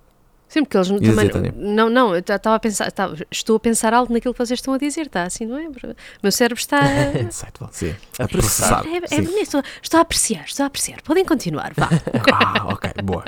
[0.51, 1.27] Sim, porque eles não- Ias também.
[1.29, 1.53] dizer?
[1.55, 4.74] Não, não, eu estava a pensar, tava- estou a pensar algo naquilo que vocês estão
[4.74, 5.65] a dizer, está assim, não é?
[5.65, 5.74] O
[6.22, 6.77] meu cérebro está.
[6.91, 7.96] é, Insightful, sim.
[8.20, 8.84] A processar.
[8.86, 9.22] é sim.
[9.22, 11.01] bonito, estou, estou a apreciar, estou a apreciar.
[11.03, 11.88] Podem continuar, vá.
[12.34, 13.24] Ah, ok, boa.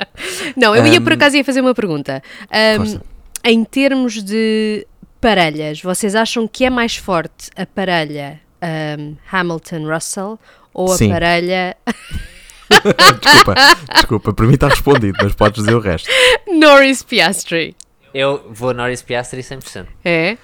[0.54, 2.22] Não, eu ia por Um, acaso ia fazer uma pergunta.
[2.78, 3.00] Um,
[3.42, 4.86] em termos de
[5.18, 8.38] parelhas, vocês acham que é mais forte a parelha
[8.98, 10.38] um, Hamilton-Russell
[10.74, 11.08] ou a Sim.
[11.08, 11.74] parelha
[13.20, 13.54] Desculpa,
[13.94, 16.08] desculpa, para mim está respondido, mas podes dizer o resto.
[16.48, 17.76] Norris-Piastri?
[18.12, 19.86] Eu vou Norris Piastri 100%.
[20.04, 20.36] É?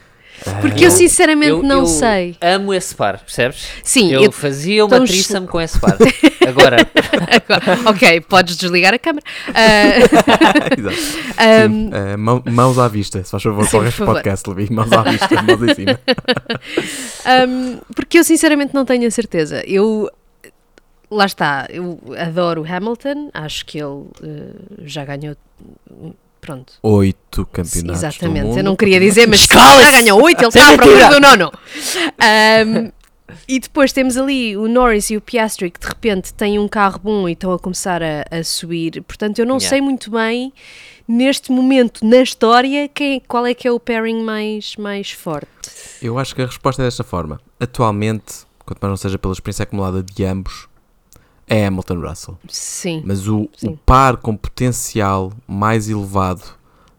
[0.62, 2.36] Porque eu, Eu- sinceramente eu, não eu sei.
[2.40, 3.66] amo esse par, percebes?
[3.84, 5.96] Sim, eu, eu- fazia uma threesome com esse par.
[6.48, 6.78] Agora,
[7.30, 9.24] Agora, ok, podes desligar a câmera.
[9.54, 9.98] Ah,
[10.78, 10.96] Exato.
[11.36, 14.14] Eh, mão- mãos à vista, se faz favor, Sim, do favor.
[14.14, 14.72] podcast, Levi.
[14.72, 16.00] Mãos à vista, mãos em cima.
[17.48, 19.62] Um, porque eu sinceramente não tenho a certeza.
[19.66, 20.08] Eu
[21.10, 24.52] lá está, eu adoro o Hamilton, acho que ele eh,
[24.84, 25.36] já ganhou.
[26.40, 26.72] Pronto.
[26.82, 28.02] Oito campeonatos.
[28.02, 28.58] Exatamente, do mundo.
[28.58, 31.52] eu não queria dizer, mas já ganhou oito, ele está à procura do nono.
[32.22, 32.92] Um,
[33.46, 36.98] e depois temos ali o Norris e o Piastri que de repente têm um carro
[37.02, 39.02] bom e estão a começar a, a subir.
[39.02, 39.68] Portanto, eu não Yeah.
[39.68, 40.52] sei muito bem
[41.06, 45.48] neste momento na história quem, qual é que é o pairing mais, mais forte.
[46.00, 47.40] Eu acho que a resposta é desta forma.
[47.58, 50.68] Atualmente, quanto mais não seja pela experiência acumulada de ambos,
[51.50, 52.38] é Hamilton Russell.
[52.48, 53.02] Sim.
[53.04, 53.78] Mas o, o Sim.
[53.84, 56.42] par com potencial mais elevado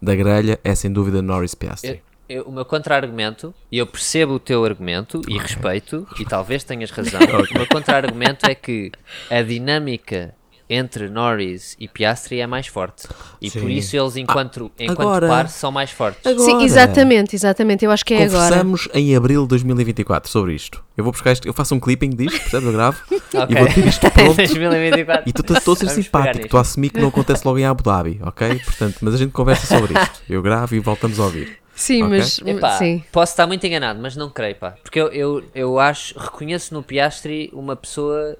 [0.02, 2.02] da grelha é sem dúvida Norris Piastri.
[2.30, 6.90] eu- o meu contra-argumento, e eu percebo o teu argumento e respeito, e talvez tenhas
[6.92, 7.20] razão,
[7.54, 8.92] o meu contra-argumento é que
[9.30, 10.34] a dinâmica
[10.74, 13.06] entre Norris e Piastri é mais forte.
[13.42, 13.70] E por Sim.
[13.72, 16.26] isso eles, enquanto, enquanto agora- par, são mais fortes.
[16.26, 17.84] Agora- Sim, exatamente, exatamente.
[17.84, 18.40] Eu acho que é agora.
[18.64, 20.82] Conversamos em abril de 2024 sobre isto.
[20.96, 22.66] Eu vou buscar isto, eu faço um clipping disto, percebes?
[22.68, 23.46] Eu gravo Ok.
[23.50, 24.36] e vou ter isto pronto.
[24.38, 25.24] 2024.
[25.30, 26.46] E tu estou a ser simpático, nisto.
[26.46, 28.60] estou a assumir que não acontece logo em Abu Dhabi, ok?
[28.64, 30.22] Portanto, mas a gente conversa sobre isto.
[30.30, 31.58] Eu gravo e voltamos a ouvir.
[31.76, 32.18] Sim, Ok.
[32.18, 33.04] mas Epá, sim.
[33.12, 34.76] posso estar muito enganado, mas não creio, pá.
[34.84, 38.38] Porque eu, eu, eu acho, reconheço no Piastri uma pessoa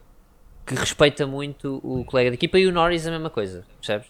[0.76, 4.08] que respeita muito o colega de equipa e o Norris a mesma coisa, percebes?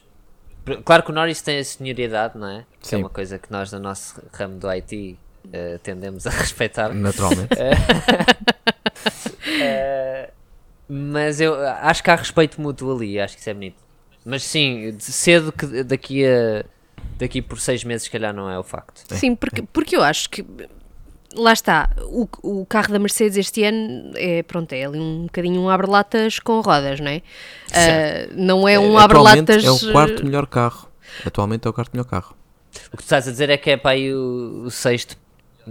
[0.85, 2.65] Claro que o Norris tem a senioridade, não é?
[2.79, 2.95] Que Sim.
[2.97, 5.17] é uma coisa que nós no nosso ramo do IT
[5.51, 6.93] eh, tendemos a respeitar.
[6.93, 7.49] Naturalmente.
[9.63, 10.29] Eh,
[10.87, 13.77] mas eu acho que há respeito mútuo ali, acho que isso é bonito.
[14.25, 16.63] Mas sim, de- cedo que daqui a
[17.17, 19.01] daqui por seis meses, se calhar, não é o facto.
[19.15, 20.45] Sim, porque, porque eu acho que
[21.35, 25.61] lá está, o, o carro da Mercedes este ano é, pronto, é ali um bocadinho
[25.61, 27.21] um abre-latas com rodas, não é?
[27.73, 29.63] Ah, não é um abre-latas.
[29.63, 30.89] é o quarto melhor carro.
[31.25, 32.35] Atualmente é o quarto melhor carro.
[32.93, 35.17] O que tu estás a dizer é que é para aí o, o sexto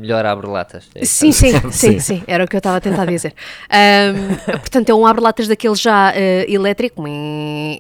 [0.01, 0.89] melhor abre-latas.
[0.95, 1.05] É?
[1.05, 1.99] Sim, sim, sim, Sim.
[2.01, 3.35] sim, era o que eu estava a tentar dizer.
[3.69, 7.03] Ahm, portanto, é um abre-latas daquele já eh, elétrico,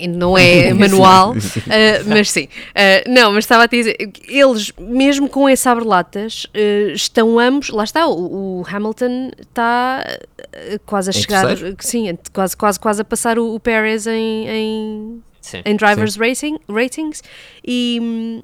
[0.08, 2.48] não é manual, ah, mas sim.
[2.74, 3.96] Ah, não, mas estava a dizer,
[4.28, 6.46] eles, mesmo com esse abre-latas,
[6.94, 10.04] estão ambos, lá está, o, o Hamilton está
[10.86, 11.76] quase a Em chegar, terceiro?
[11.80, 15.62] sim, quase, quase, quase a passar o, o Pérez em- em, Sim.
[15.64, 17.22] em drivers racing, ratings
[17.66, 18.40] e,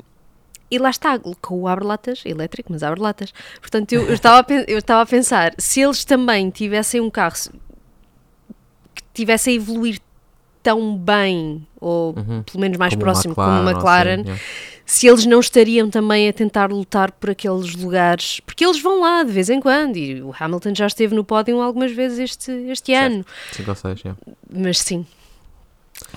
[0.71, 3.33] e lá está, com o abre-latas elétrico, mas abre-latas.
[3.61, 7.37] Portanto, eu, eu estava a, eu estava a pensar, se eles também tivessem um carro
[7.37, 7.51] se-
[8.95, 10.01] que tivesse a evoluir
[10.63, 14.43] tão bem, ou pelo menos mais Como próximo, como o McLaren, assim, yeah.
[14.85, 19.23] se eles não estariam também a tentar lutar por aqueles lugares, porque eles vão lá
[19.23, 22.93] de vez em quando, e o Hamilton já esteve no pódio algumas vezes este, este
[22.95, 24.21] ano, Cinco ou seis, yeah.
[24.51, 25.07] mas sim.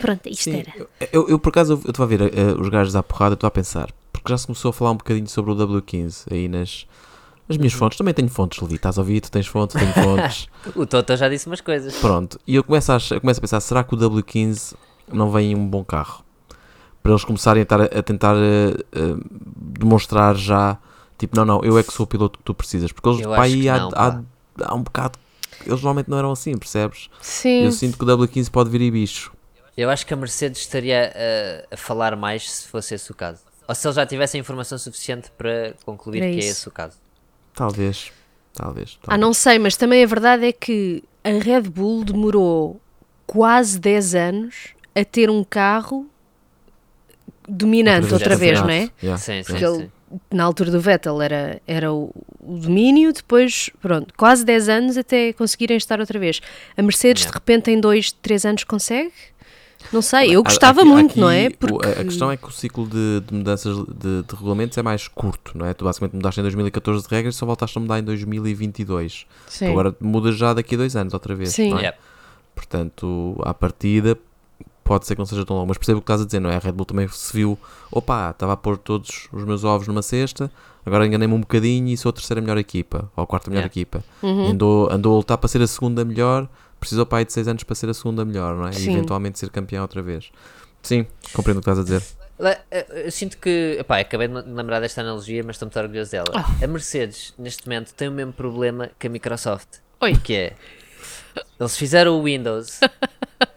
[0.01, 0.73] Pronto, isto Sim, era.
[0.75, 3.47] eu, eu, eu, por acaso eu estou a ver eh, os gajos à porrada, estou
[3.47, 6.85] a pensar, porque já se começou a falar um bocadinho sobre o W15 aí nas,
[7.47, 7.79] nas minhas Uhum.
[7.79, 7.97] fontes.
[7.97, 9.21] Também tenho fontes, Levi, estás a ouvir?
[9.21, 10.47] Tu tens fontes, tenho fontes.
[10.75, 11.95] O Toto já disse umas coisas.
[11.97, 14.75] Pronto, e eu começo a, eu começo a pensar, será que o W15
[15.11, 16.23] não vem em um bom carro?
[17.01, 19.15] Para eles começarem a, tar- a tentar eh, eh,
[19.55, 20.77] demonstrar já,
[21.17, 22.91] tipo, não, não, eu é que sou o piloto que tu precisas.
[22.91, 24.21] Porque eles, Eu pá, aí há, não, há, pá.
[24.65, 25.17] há um bocado,
[25.61, 27.09] eles normalmente não eram assim, percebes?
[27.21, 27.63] Sim.
[27.63, 29.31] Eu sinto que o W15 pode vir em bicho.
[29.77, 31.13] Eu acho que a Mercedes estaria
[31.71, 33.39] a, a falar mais se fosse esse o caso.
[33.69, 36.49] Ou se eles já tivessem informação suficiente para concluir Era que é isso.
[36.51, 36.97] esse o caso.
[37.53, 38.11] Talvez.
[38.53, 38.97] Talvez.
[39.07, 42.81] Ah, não sei, mas também a verdade é que a Red Bull demorou
[43.27, 44.55] quase 10 anos
[44.95, 46.09] a ter um carro
[47.47, 48.89] dominante outra vez, não é?
[49.01, 49.91] Yeah, Sim, sim, Porque ele, sim.
[50.31, 55.33] na altura do Vettel era, era o, o domínio, depois, pronto, quase 10 anos até
[55.33, 56.41] conseguirem estar outra vez.
[56.77, 57.31] A Mercedes, Yeah.
[57.31, 59.11] de repente, em 2, 3 anos consegue?
[59.93, 61.49] Não sei, eu Aqui- gostava aqui- muito, não é?
[61.49, 61.87] Porque...
[61.87, 65.57] A, questão é que o ciclo de, de mudanças de, de regulamentos é mais curto,
[65.57, 65.73] não é?
[65.73, 69.25] Tu basicamente mudaste em 2014 de regras e só voltaste a mudar em 2022.
[69.47, 69.65] Sim.
[69.65, 71.69] Tu agora mudas já daqui a dois anos outra vez, Sim.
[71.71, 71.81] não é?
[71.81, 71.97] Yeah.
[72.53, 74.17] Portanto, à partida
[74.83, 76.49] pode ser que não seja tão longo, mas percebo o que estás a dizer, não
[76.49, 76.55] é?
[76.55, 77.57] A Red Bull também se viu,
[77.91, 80.51] opa, estava a pôr todos os meus ovos numa cesta,
[80.85, 83.71] agora enganei-me um bocadinho e sou a terceira melhor equipa, ou a quarta melhor Yeah.
[83.71, 84.03] equipa.
[84.23, 84.49] Uhum.
[84.49, 86.47] Andou, andou a lutar para ser a segunda melhor,
[86.79, 88.71] precisou para aí de 6 anos para ser a segunda melhor, não é?
[88.71, 88.91] Sim.
[88.91, 90.31] E eventualmente ser campeão outra vez.
[90.81, 92.03] Sim, compreendo o que estás a dizer.
[92.71, 96.27] Eh, Eu sinto que, epá, acabei de lembrar desta analogia, mas estou muito orgulhoso dela.
[96.33, 96.45] Ah.
[96.63, 99.67] A Mercedes, neste momento, tem o mesmo problema que a Microsoft.
[99.99, 100.15] Oi.
[100.15, 100.55] Que é,
[101.59, 102.79] eles fizeram o Windows.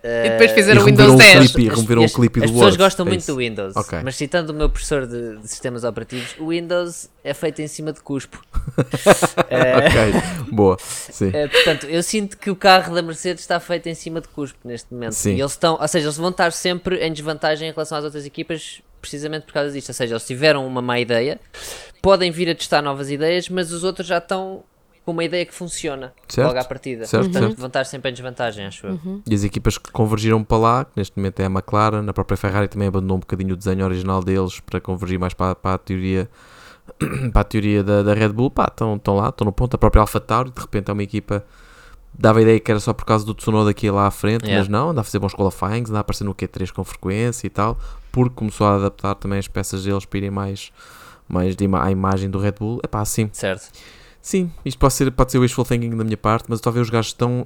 [0.04, 1.52] E depois eh, fizeram E o Windows removeram o 10.
[1.52, 3.32] clipe, e as- removeram e o clipe do As pessoas Word, gostam é muito isso.
[3.32, 3.98] do Windows, Ok.
[4.02, 7.92] mas citando o meu professor de, de sistemas operativos, o Windows é feito em cima
[7.92, 8.42] de cuspo.
[9.48, 10.76] Eh, ok, boa.
[10.80, 11.30] Sim.
[11.34, 14.58] eh, portanto, eu sinto que o carro da Mercedes está feito em cima de cuspo
[14.64, 15.12] neste momento.
[15.12, 15.34] Sim.
[15.34, 18.24] E eles estão, ou seja, eles vão estar sempre em desvantagem em relação às outras
[18.26, 19.88] equipas, precisamente por causa disto.
[19.90, 21.38] Ou seja, eles tiveram uma má ideia,
[22.00, 24.64] podem vir a testar novas ideias, mas os outros já estão
[25.04, 26.46] com uma ideia que funciona Certo.
[26.48, 27.06] logo à partida.
[27.06, 27.58] Certo, Portanto, certo.
[27.58, 29.00] vão estar sempre em desvantagem, acho eu.
[29.28, 32.36] E as equipas que convergiram para lá, que neste momento é a McLaren, a própria
[32.36, 35.78] Ferrari também abandonou um bocadinho o desenho original deles para convergir mais para, para a
[35.78, 36.28] teoria
[37.32, 39.78] para a teoria da, da Red Bull, pá, estão, estão lá, estão no ponto, a
[39.78, 41.44] própria Alpha Tauri, de repente é uma equipa
[42.14, 44.58] dava a ideia que era só por causa do Tsunoda aqui lá à frente, Yeah.
[44.60, 47.50] mas não, anda a fazer bons qualifyings, anda a aparecer no Q3 com frequência e
[47.50, 47.78] tal,
[48.10, 50.70] porque começou a adaptar também as peças deles para irem mais,
[51.26, 53.70] mais de ima- à imagem do Red Bull, é pá, sim, Certo.
[54.22, 57.08] Sim, isto pode ser, pode ser wishful thinking da minha parte, mas talvez os gajos
[57.08, 57.44] estão.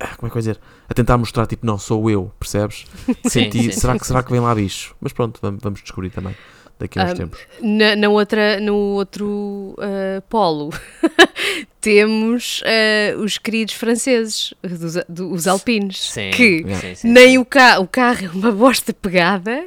[0.00, 0.60] eh, Como é que eu dizer?
[0.88, 2.86] A tentar mostrar, tipo, não, sou eu, percebes?
[3.26, 4.94] Sim, sim, será, que, será que vem lá bicho?
[5.00, 6.34] Mas pronto, vamos, vamos descobrir também
[6.80, 7.40] daqui a uns Ah, tempos.
[7.60, 10.70] Na, na outra, no outro ah, polo
[11.80, 17.38] temos ah, os queridos franceses, dos, do- os alpinos, Sim, que sim, sim, nem sim.
[17.38, 19.64] o, ca o carro é uma bosta pegada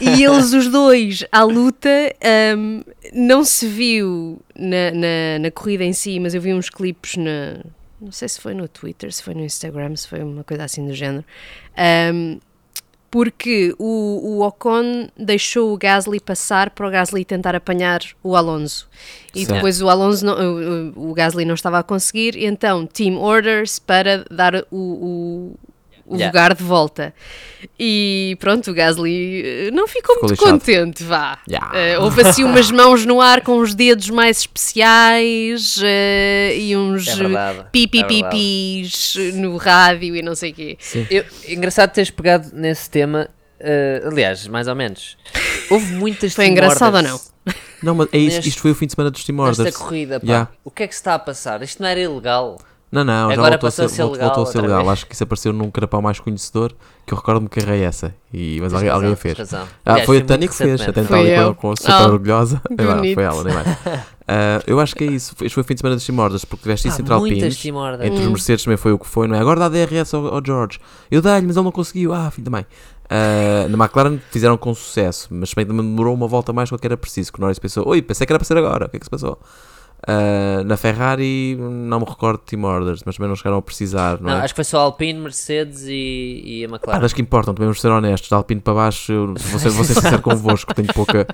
[0.00, 1.88] e eles os dois à luta
[2.22, 2.82] ahm,
[3.12, 7.58] não se viu na, na, na corrida em si, mas eu vi uns clipes na
[7.98, 10.86] não sei se foi no Twitter, se foi no Instagram, se foi uma coisa assim
[10.86, 11.24] do género.
[11.76, 12.38] ahm,
[13.16, 18.86] porque o, o Ocon deixou o Gasly passar para o Gasly tentar apanhar o Alonso.
[19.34, 19.54] E Certo.
[19.54, 20.34] depois o Alonso, não,
[20.94, 25.54] o, o Gasly não estava a conseguir, então team orders para dar o, o,
[26.06, 26.26] o Yeah.
[26.26, 27.12] lugar de volta.
[27.78, 30.58] E pronto, o Gasly eh, não ficou, Ficou muito lixado.
[30.60, 31.38] contente, vá.
[31.48, 31.70] Yeah.
[31.78, 37.08] Eh, houve assim umas mãos no ar com os dedos mais especiais eh, e uns
[37.08, 37.64] É verdade.
[37.72, 40.78] pipi é no rádio e não sei o quê.
[41.10, 43.28] Eu, engraçado teres pegado nesse tema.
[43.58, 45.16] eh, aliás, mais ou menos.
[45.70, 47.32] Houve muitas Foi engraçado ou orders
[47.82, 49.76] Não, mas é isso, Neste- isto foi o fim de semana dos Team Nesta Orders.
[49.76, 50.26] corrida, pá.
[50.26, 50.50] Yeah.
[50.64, 51.62] O que é que se está a passar?
[51.62, 52.58] Isto não era ilegal.
[52.96, 54.78] Não, não, já Agora voltou a ser, a legal voltou a ser legal.
[54.78, 54.88] vez.
[54.92, 56.72] Acho que isso apareceu num carapau mais conhecedor
[57.06, 58.14] que eu recordo-me que errei essa.
[58.32, 59.38] E, mas alguém, razão, alguém fez.
[59.38, 59.66] razão.
[59.84, 60.90] Ah, Aliás, foi a Tânia que fez, recentemente.
[60.90, 61.54] até está Foi ali eu.
[61.54, 62.62] com, super Oh, orgulhosa.
[62.78, 63.66] É foi ela, nem mais.
[64.28, 65.36] Ah, eu acho que é isso.
[65.40, 67.64] Este foi o fim de semana dos Team Orders, porque tiveste isso Pá, entre Alpines.
[67.64, 69.38] Entre os Mercedes também foi o que foi, não é?
[69.38, 70.80] Agora dá DRS ao, ao George.
[71.08, 72.12] Eu dei-lhe, mas ele não conseguiu.
[72.12, 72.66] Ah, filho da mãe.
[73.08, 76.96] Ah, na McLaren fizeram com sucesso, mas também demorou uma volta mais do que era
[76.96, 77.32] preciso.
[77.32, 78.86] Que o Norris pensou: Oi, pensei que era para ser agora.
[78.86, 79.38] O que é que se passou?
[80.08, 84.20] Ah, na Ferrari, não me recordo de Team Orders, mas também não chegaram a precisar,
[84.20, 84.44] não, Não, é?
[84.44, 87.00] acho que foi só a Alpine, Mercedes e, e a Ah, McLaren.
[87.00, 88.28] mas que importam, também vamos ser honestos.
[88.30, 91.26] Da Alpine para baixo, vou ser, vou ser sincero convosco, tenho pouca,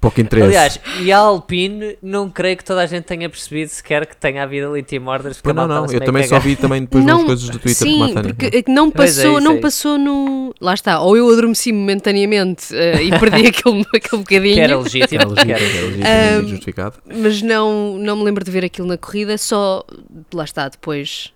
[0.00, 0.46] pouco interesse.
[0.46, 4.42] Aliás, e a Alpine, não creio que toda a gente tenha percebido sequer que tenha
[4.42, 5.40] havido ali team orders.
[5.42, 8.14] Pois não, não, eu também só vi também depois Não, umas coisas do Twitter Sim,
[8.14, 10.54] porque não é, passou, isso não é passou no.
[10.60, 14.54] Lá está, ou eu adormeci momentaneamente eh, e perdi aquele, aquele bocadinho.
[14.54, 15.20] Que era legítimo.
[15.20, 16.96] Era legítimo, que era- legítimo e justificado.
[17.06, 19.84] mas não, não me lembro de ver aquilo na corrida, só
[20.32, 21.32] lá está depois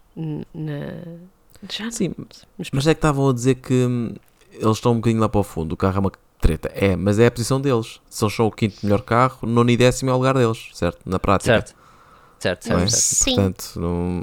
[0.55, 1.02] na.
[1.70, 2.14] Já Sim,
[2.59, 4.14] mas- mas é que estavam a dizer que hum,
[4.52, 6.70] eles estão um bocadinho lá para o fundo, o carro é uma treta.
[6.74, 8.00] É, mas é a posição deles.
[8.09, 11.00] São só o quinto melhor carro, nono e décimo é o lugar deles, certo?
[11.07, 11.52] Na prática.
[11.52, 11.74] Certo.
[12.38, 12.87] Certo, é?
[12.87, 12.90] certo.
[12.92, 13.35] Sim.
[13.35, 14.22] Portanto, não,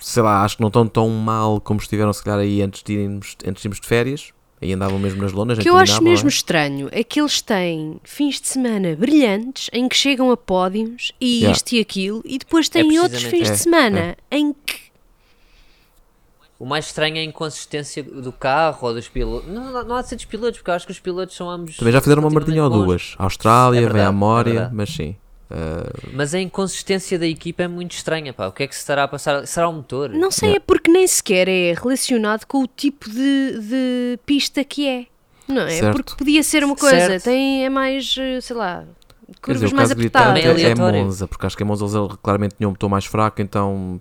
[0.00, 2.92] sei lá, acho que não estão tão mal como estiveram se calhar aí antes de
[2.94, 4.32] irmos, antes de, irmos de férias.
[4.62, 5.58] Aí andavam mesmo nas lonas.
[5.58, 9.96] Que eu acho mesmo estranho é que eles têm fins de semana brilhantes em que
[9.96, 11.56] chegam a pódios e Yeah.
[11.56, 14.92] isto e aquilo, e depois têm outros precisamente fins é, de semana em que
[16.60, 19.52] O mais estranho é a inconsistência do carro ou dos pilotos.
[19.52, 21.50] Não, não, não há de ser dos pilotos, porque eu acho que os pilotos são
[21.50, 21.76] ambos.
[21.76, 23.16] Também já fizeram uma merdinha ou duas.
[23.18, 25.16] Austrália, É vem verdade, a é Mória, mas sim.
[25.52, 28.46] Uh, Mas a inconsistência da equipa é muito estranha, pá.
[28.46, 29.46] O que é que se estará a passar?
[29.46, 30.08] Será o motor?
[30.08, 30.62] Não sei, Yeah.
[30.62, 35.06] é porque nem sequer é relacionado com o tipo de, de pista que é.
[35.46, 35.70] Não é?
[35.70, 35.96] Certo.
[35.96, 37.24] Porque podia ser uma coisa, Certo.
[37.24, 38.84] tem, é mais, eh, sei lá,
[39.28, 40.42] dizer, curvas o mais apertadas.
[40.42, 41.04] É aleatório.
[41.04, 44.00] Monza, porque acho que em Monza eles claramente tinham um motor mais fraco, então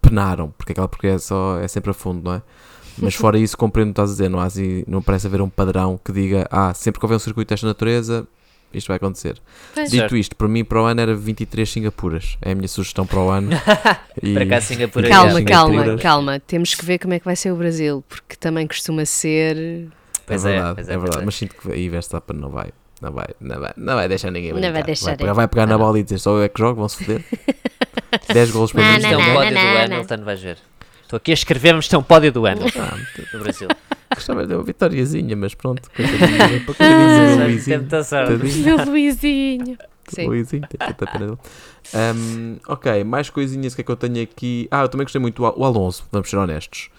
[0.00, 2.42] penaram, porque aquela porque é, só, é sempre a fundo, não é?
[2.98, 5.42] Mas fora isso, compreendo o que estás a dizer, não, há, assim- não parece haver
[5.42, 8.26] um padrão que diga, ah, sempre que houver um circuito desta natureza,
[8.76, 9.36] isto vai acontecer.
[9.74, 9.90] Pois.
[9.90, 10.16] Dito Certo.
[10.16, 12.36] isto, para mim, para o ano era 23 Singapuras.
[12.42, 13.50] É a minha sugestão para o ano.
[14.22, 15.08] E- Para cá, Singapura.
[15.08, 15.46] Calma, yeah.
[15.50, 16.02] calma, Singapuras.
[16.02, 16.40] calma.
[16.40, 19.88] Temos que ver como é que vai ser o Brasil, porque também costuma ser.
[20.26, 21.22] Pois é é, verdade, pois é, é, verdade.
[21.22, 21.24] é.
[21.26, 22.70] Mas sinto que aí Verstappen não vai.
[23.02, 24.86] Não vai, não vai, não vai deixar ninguém Não vai brincar.
[24.86, 27.22] deixar pegar, vai pegar na bola e dizer só eu é que jogo, vão-se foder.
[28.32, 28.96] 10 golos para mim.
[28.96, 29.58] Isto é não, um não, pódio do.
[29.94, 30.58] Hamilton, vais ver.
[31.02, 32.96] Estou aqui a escrever-me, isto é um pódio do Hamilton, Ah,
[33.32, 33.68] do Brasil.
[34.16, 35.88] Gostava de uma vitóriazinha, mas pronto.
[35.94, 37.88] coitadinho, para coitadinho do Tem Luizinho.
[37.88, 38.64] Tadinho.
[38.64, 39.78] Meu Luizinho.
[40.08, 40.26] Sim.
[40.26, 41.38] Luizinho, tanta pena.
[41.94, 44.66] Um, ok, mais coisinhas que é que eu tenho aqui.
[44.70, 46.90] Ah, eu também gostei muito do o Alonso, vamos ser honestos.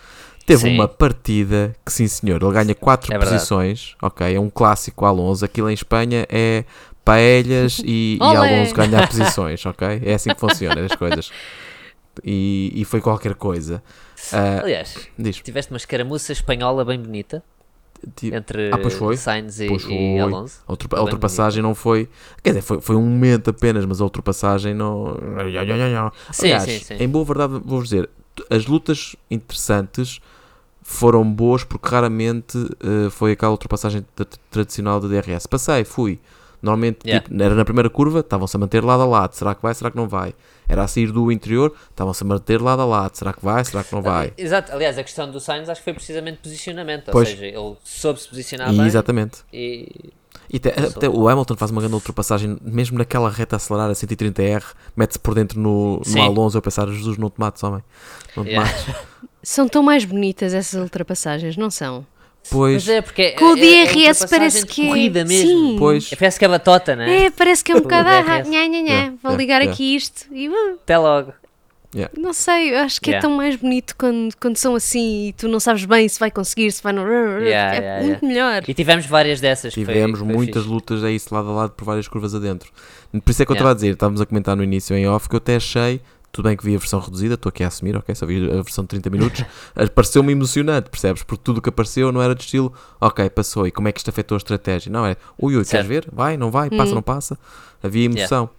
[0.46, 0.76] Teve Sim.
[0.76, 3.96] uma partida que, sim senhor, ele ganha 4 É posições.
[4.02, 5.44] Ok, é um clássico Alonso.
[5.44, 6.64] Aquilo em Espanha é
[7.04, 8.20] paelhas e, e!
[8.24, 10.02] Alonso ganhar posições, ok?
[10.06, 11.32] É assim que funciona as coisas.
[12.24, 13.84] E, e foi qualquer coisa.
[14.34, 17.44] Ah, Aliás, diz, tiveste uma escaramuça espanhola bem bonita
[18.24, 19.18] entre Ah, pois foi.
[19.18, 20.20] Sainz e, Pois e foi.
[20.20, 20.62] Alonso.
[20.68, 22.08] A, Foi a ultrapassagem não foi.
[22.44, 25.16] Quer dizer, foi, foi um momento apenas, mas a ultrapassagem não.
[26.32, 26.96] Sim, Aliás, sim, sim.
[27.00, 28.10] em boa verdade, vou-vos dizer,
[28.50, 30.20] as lutas interessantes
[30.84, 35.46] foram boas porque raramente eh, foi aquela ultrapassagem tra- tradicional da DRS.
[35.48, 36.20] Passei, fui.
[36.62, 37.28] Normalmente Yeah.
[37.28, 39.34] tipo, era na primeira curva, estavam-se a manter lado a lado.
[39.34, 39.74] Será que vai?
[39.74, 40.34] Será que não vai?
[40.70, 43.16] Era a sair do interior, estavam-se a manter lado a lado.
[43.16, 43.64] Será que vai?
[43.64, 44.34] Será que não vai?
[44.38, 47.30] Exato, aliás, a questão do Sainz acho que foi precisamente posicionamento, Pois.
[47.30, 49.38] ou seja, ele soube se posicionar E, bem exatamente.
[49.54, 50.10] e
[50.50, 54.64] E até, o Hamilton faz uma grande ultrapassagem, mesmo naquela reta a acelerar a 130R,
[54.96, 56.22] mete-se por dentro no, no.
[56.22, 56.58] Alonso.
[56.58, 57.84] Eu pensar, Jesus, não te mates, homem.
[58.36, 58.70] Não te Yeah.
[58.70, 58.96] mates.
[59.44, 62.06] São tão mais bonitas essas ultrapassagens, não são?
[62.50, 64.88] Pois, Mas é porque Com o é- é DRS ultrapassagem parece que é.
[64.88, 65.50] corrida mesmo.
[65.50, 65.76] Sim.
[65.80, 66.12] pois.
[66.12, 67.26] É, Parece que é batota, não é?
[67.26, 68.08] É, parece que é um bocado.
[68.10, 68.50] Ah, DRS.
[68.50, 68.88] nha, nha, nha.
[68.90, 69.72] Yeah, Vou yeah, ligar yeah.
[69.74, 70.48] aqui isto e.
[70.50, 71.34] uh, Até logo.
[72.16, 73.28] Não sei, eu acho que é Yeah.
[73.28, 76.72] tão mais bonito quando, quando são assim e tu não sabes bem se vai conseguir,
[76.72, 77.02] se vai não.
[77.40, 78.64] Yeah, é yeah, muito melhor.
[78.68, 79.74] E tivemos várias dessas.
[79.74, 80.74] foi- Tivemos foi muitas fixe.
[80.74, 82.72] lutas a isso lado a lado por várias curvas adentro.
[83.24, 83.58] Por isso é que eu Yeah.
[83.58, 86.00] estava a dizer, estávamos a comentar no início em off que eu até achei,
[86.32, 88.62] tudo bem que vi a versão reduzida, estou aqui a assumir, ok, só vi a
[88.62, 89.44] versão de 30 minutos,
[89.96, 91.24] pareceu-me emocionante, percebes?
[91.24, 94.00] Porque tudo o que apareceu não era de estilo, ok, passou, e como é que
[94.00, 94.92] isto afetou a estratégia?
[94.92, 95.88] Não, é, ui, ui, Certo.
[95.88, 96.12] queres ver?
[96.14, 96.96] Vai, não vai, passa, Hum.
[96.96, 97.38] não passa.
[97.82, 98.50] Havia emoção.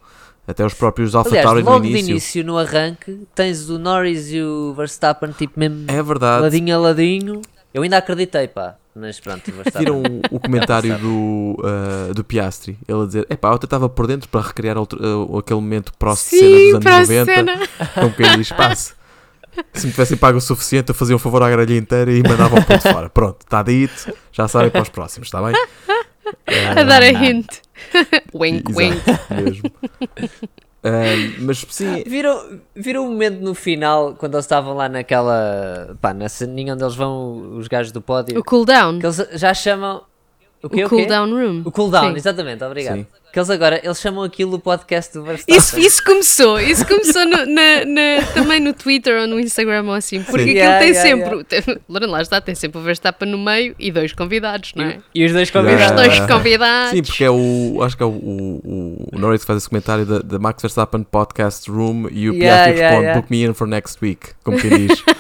[0.47, 2.11] Até os próprios Alpha Aliás, Tauri no logo de início.
[2.11, 6.43] início, no arranque, tens o Norris e o Verstappen, tipo, mesmo É verdade.
[6.43, 7.43] ladinho a ladinho.
[7.75, 8.77] Eu ainda acreditei, pá.
[8.99, 9.81] Mas pronto, o Verstappen.
[9.81, 14.07] Viram o, o comentário do, ah, do Piastri, ele a dizer, epá, eu estava por
[14.07, 17.59] dentro para recriar outro- ah, aquele momento próximo de Sim, cena dos anos 90, cena.
[17.95, 18.95] com quem diz, passe.
[19.73, 22.59] Se me tivessem pago o suficiente, eu fazia um favor à grelha inteira e mandava
[22.59, 23.09] um ponto fora.
[23.11, 25.55] Pronto, está dito, já sabem para os próximos, está bem?
[26.77, 27.25] A dar a não.
[27.25, 27.47] hint.
[28.35, 29.03] wink, wink.
[29.31, 29.71] Mesmo.
[31.41, 35.97] Mas sim, Viram, viram o momento no final, quando eles estavam lá naquela.
[36.01, 38.99] pá, na ceninha onde eles vão, os gajos do pódio, O cooldown.
[38.99, 40.03] que eles já chamam.
[40.63, 40.85] O quê?
[40.85, 41.63] O cooldown room.
[41.65, 42.17] O cooldown, Sim.
[42.17, 42.97] exatamente, obrigado.
[42.99, 43.07] Sim.
[43.39, 45.57] Que eles agora, eles chamam aquilo o podcast do Verstappen.
[45.57, 49.93] Isso, isso começou, isso começou no- na- na- também no Twitter ou no Instagram ou
[49.93, 50.51] assim, porque Sim.
[50.51, 53.93] aquilo Yeah, tem yeah, sempre, tem, lá está, tem sempre o Verstappen no meio e
[53.93, 54.99] dois convidados, não é?
[55.15, 55.93] E os dois Os convidados.
[55.93, 56.91] dois Ah, convidados.
[56.91, 60.05] sim, porque é o, acho que é o, o, o Norris que faz esse comentário
[60.05, 63.21] da, da Max Verstappen Podcast Room e o Yeah, Piastri yeah, responde, yeah.
[63.21, 65.05] book me in for next week, como quem diz.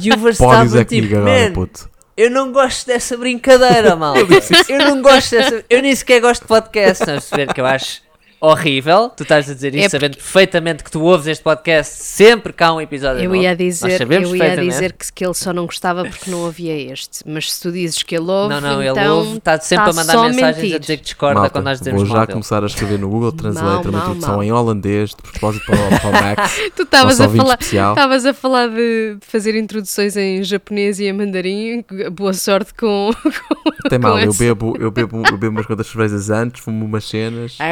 [0.00, 1.90] E o Verstappen, é tipo, agora, man, puto.
[2.16, 4.20] Eu não gosto dessa brincadeira, malta.
[4.68, 5.64] eu não gosto dessa.
[5.68, 8.02] Eu nem sequer gosto de podcast, não ver que eu acho
[8.42, 9.08] horrível.
[9.16, 12.62] Tu estás a dizer isso É sabendo perfeitamente que tu ouves este podcast sempre que
[12.64, 13.40] há um episódio Eu novo.
[13.40, 17.22] ia dizer, eu ia dizer que, que ele só não gostava porque não havia este,
[17.26, 19.90] mas se tu dizes que ele ouve, Não, não, ele então ouve, está sempre tá
[19.90, 20.74] a mandar mensagens mentir.
[20.74, 23.08] a dizer que discorda Malta, quando nós dizemos vou já mal começar a escrever no
[23.08, 24.42] Google Translate uma mal.
[24.42, 27.92] em holandês, de propósito para o, para o Max, tu estavas a falar, especial.
[27.92, 31.84] estavas a falar de, fazer introduções em japonês e em mandarim.
[32.12, 33.10] Boa sorte com,
[33.88, 34.38] Tem mal, eu esse.
[34.38, 37.70] bebo, eu, bebo, eu bebo umas quantas cervejas antes, fumo umas cenas, Ah,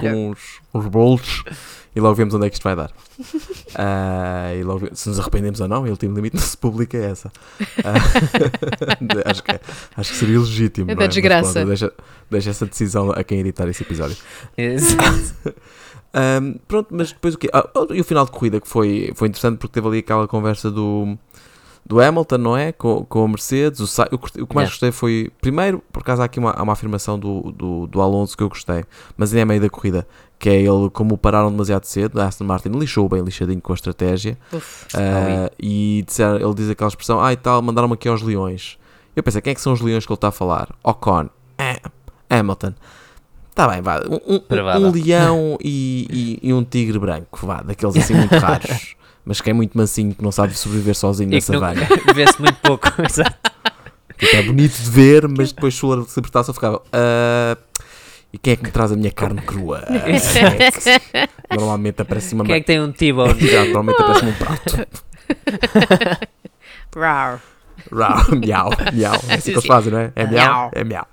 [0.00, 1.44] com uns, uns bolos
[1.94, 2.90] e logo vemos onde é que isto vai dar.
[3.74, 6.96] Ah, e logo, se nos arrependemos ou não, e o último limite não se publica
[6.96, 7.32] é essa.
[7.84, 7.94] Ah,
[9.26, 9.60] acho, que,
[9.96, 10.90] acho que seria legítimo.
[10.90, 11.52] É não da desgraça.
[11.52, 11.92] pronto, deixa,
[12.30, 14.16] deixa essa decisão a quem editar esse episódio.
[14.56, 15.34] Exato.
[16.12, 17.48] Ahm, pronto, mas depois o quê?
[17.52, 20.68] Ah, e o final de corrida que foi, foi interessante porque teve ali aquela conversa
[20.68, 21.16] do,
[21.84, 22.72] do Hamilton, não é?
[22.72, 23.80] Com, com a Mercedes.
[23.80, 24.70] O, Sa- o que mais Yeah.
[24.70, 25.30] gostei foi.
[25.40, 28.48] Primeiro, por acaso há aqui uma, há uma afirmação do, do, do Alonso que eu
[28.48, 28.84] gostei,
[29.16, 30.06] mas ainda é meio da corrida.
[30.38, 33.74] Que é ele, como pararam demasiado cedo, a Aston Martin lixou bem lixadinho com a
[33.74, 34.38] estratégia.
[34.52, 34.86] Uf.
[34.94, 38.78] Ah, e disseram, ele diz aquela expressão, ah e tal, mandaram-me aqui aos leões.
[39.14, 40.68] Eu pensei, quem é que são os leões que ele está a falar?
[40.82, 41.78] Ocon, eh,
[42.30, 42.72] Hamilton.
[43.50, 44.00] Está bem, vá.
[44.08, 48.94] Um, um- um leão e, e- e um tigre branco, vá, daqueles assim muito raros.
[49.30, 51.86] Mas que é muito mansinho, que não sabe sobreviver sozinho na que não- savana.
[52.12, 52.88] vê-se muito pouco.
[53.08, 53.32] Exato.
[54.18, 56.82] Tipo, é bonito de ver, mas depois se apertasse eu ficava.
[56.92, 57.56] "Ah,
[58.32, 59.84] e quem é que me traz a minha carne crua?
[61.48, 62.44] Ah, Normalmente aparece uma.
[62.44, 63.40] Quem é que tem um T-bone?
[63.40, 64.86] Exato, Normalmente aparece um prato.
[66.96, 67.40] Rar.
[67.92, 69.14] Rau, miau, miau.
[69.28, 70.12] É assim que eles fazem, não é?
[70.16, 70.70] É miau, Miau.
[70.74, 71.06] é miau.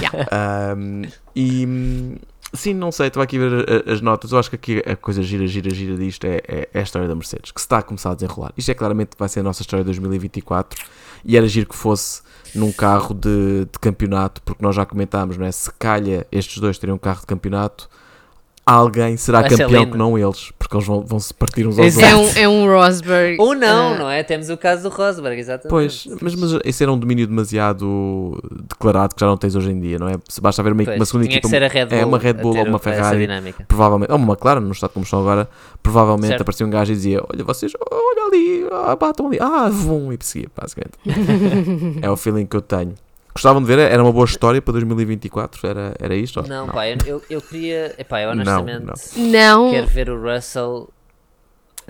[0.00, 0.26] Miau.
[0.30, 1.02] Ahm,
[1.34, 2.16] e
[2.56, 4.32] sim, não sei, estou aqui a ver a- as notas.
[4.32, 7.06] Eu acho que aqui a coisa gira, gira, gira disto é, é, é a história
[7.06, 8.52] da Mercedes, que se está a começar a desenrolar.
[8.56, 10.82] Isto é claramente vai ser a nossa história de 2024
[11.24, 12.22] e era giro que fosse
[12.54, 15.52] num carro de, de campeonato, porque nós já comentámos, não é?
[15.52, 17.88] Se calha estes dois teriam um carro de campeonato,
[18.66, 21.78] alguém será Vai ser campeão que não eles, porque eles vão, vão se partir uns
[21.78, 22.06] aos Exato.
[22.06, 22.36] É outros.
[22.36, 23.40] um, é um Rosberg.
[23.40, 24.24] Ou não, ah, não é?
[24.24, 25.70] Temos o caso do Rosberg, exatamente.
[25.70, 29.80] Pois, mas, mas esse era um domínio demasiado declarado que já não tens hoje em
[29.80, 30.14] dia, não é?
[30.28, 32.04] Se basta haver uma, Pois, uma segunda tinha equipa, que ser a Red Bull é
[32.04, 33.28] uma Red Bull ou uma Ferrari,
[33.68, 35.48] provavelmente, ou uma McLaren, no estado como estão agora,
[35.80, 36.40] provavelmente Certo.
[36.40, 40.18] aparecia um gajo e dizia: Olha, vocês, olha ali, ah, batam ali, ah, vum, e
[40.18, 40.98] perseguia, basicamente.
[42.02, 42.94] é o feeling que eu tenho.
[43.36, 46.40] Gostavam de ver, era uma boa história para 2024, era, era isto?
[46.40, 47.94] ou- Não, pá, eu, eu, queria.
[47.98, 49.70] Epá, eu Não, honestamente Não.
[49.70, 50.88] quero ver o Russell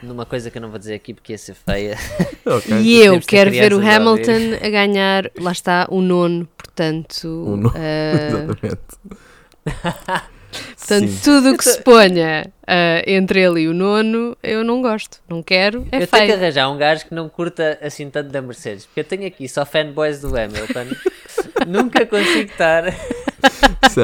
[0.02, 1.96] numa coisa que eu não vou dizer aqui porque ia ser feia.
[2.44, 2.80] Ok.
[2.80, 7.24] E eu quero ver o crianças a Hamilton a ganhar, lá está, o nono, portanto.
[7.26, 8.46] O nono, ah,
[9.66, 10.30] Exatamente.
[10.76, 11.20] portanto, Sim.
[11.22, 15.42] tudo o que se ponha ah, entre ele e o nono, eu não gosto, não
[15.42, 16.34] quero, é eu tenho que feio.
[16.34, 18.86] arranjar um gajo que não curta assim tanto da Mercedes.
[18.86, 20.86] Porque eu tenho aqui só fanboys do Hamilton.
[21.66, 22.84] Nunca consigo estar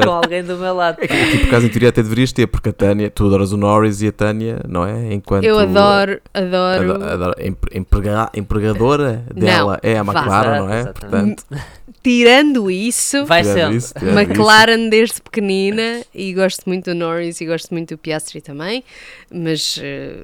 [0.03, 0.97] com alguém do meu lado.
[1.01, 3.51] É que, que, por acaso, em teoria, até deverias ter, porque a Tânia, tu adoras
[3.51, 5.13] o Norris e a Tânia, não é?
[5.13, 6.93] Enquanto Eu adoro, adoro.
[6.95, 10.01] Ado- adoro- empre- emprega- empregadora dela é a.
[10.01, 10.79] McLaren, não é?
[10.81, 11.43] Exato, Portanto,
[12.03, 13.75] Tirando isso, Vai tirando sendo.
[13.77, 17.97] isso, tirando isso, McLaren desde pequenina e gosto muito do Norris e gosto muito do
[17.97, 18.83] Piastri também,
[19.31, 20.23] mas eh,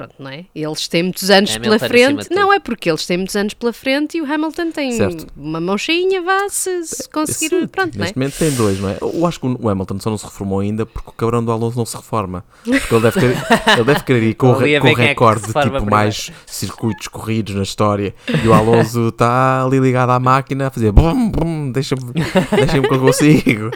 [0.00, 0.44] pronto, não é?
[0.54, 2.30] Eles têm muitos anos Hamilton pela frente.
[2.30, 5.26] Não, é porque eles têm muitos anos pela frente e o Hamilton tem Certo.
[5.36, 8.06] uma mão cheinha, vá, se, se conseguir, Sim, pronto, não é?
[8.06, 8.96] Neste momento tem dois, não é?
[9.00, 11.76] Eu acho que o Hamilton só não se reformou ainda porque o cabrão do Alonso
[11.76, 12.44] não se reforma.
[12.64, 13.36] Porque ele deve, ter,
[13.74, 17.62] ele deve querer ir com, re- com é recorde reforma tipo mais circuitos corridos na
[17.62, 18.14] história.
[18.42, 22.94] E o Alonso está ali ligado à máquina a fazer bum, bum, deixa-me deixa que
[22.94, 23.70] eu consigo.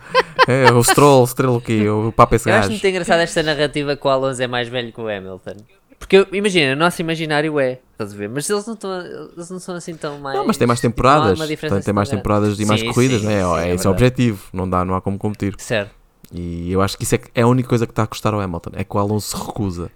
[0.47, 1.89] É, o Stroll, Stroll o quê?
[1.89, 2.71] O papo esse Eu acho gajo.
[2.73, 5.57] muito engraçada esta narrativa que o Alonso é mais velho que o Hamilton.
[6.05, 8.29] Porque eu- imagina, o nosso imaginário é, estás a ver?
[8.29, 10.37] Mas eles não, estão, eles não são assim tão mais.
[10.38, 11.38] Não, mas tem mais temporadas.
[11.38, 13.35] Portanto, tem mais assim tão temporadas e mais Sim, corridas, sim, não é?
[13.40, 14.05] sim, é é esse o verdade.
[14.05, 14.43] objetivo.
[14.53, 15.55] Não, dá, não há como competir.
[15.59, 15.90] Certo.
[16.33, 18.40] E eu acho que isso é, é a única coisa que está a custar ao
[18.40, 18.71] Hamilton.
[18.75, 19.90] É que o Alonso se recusa.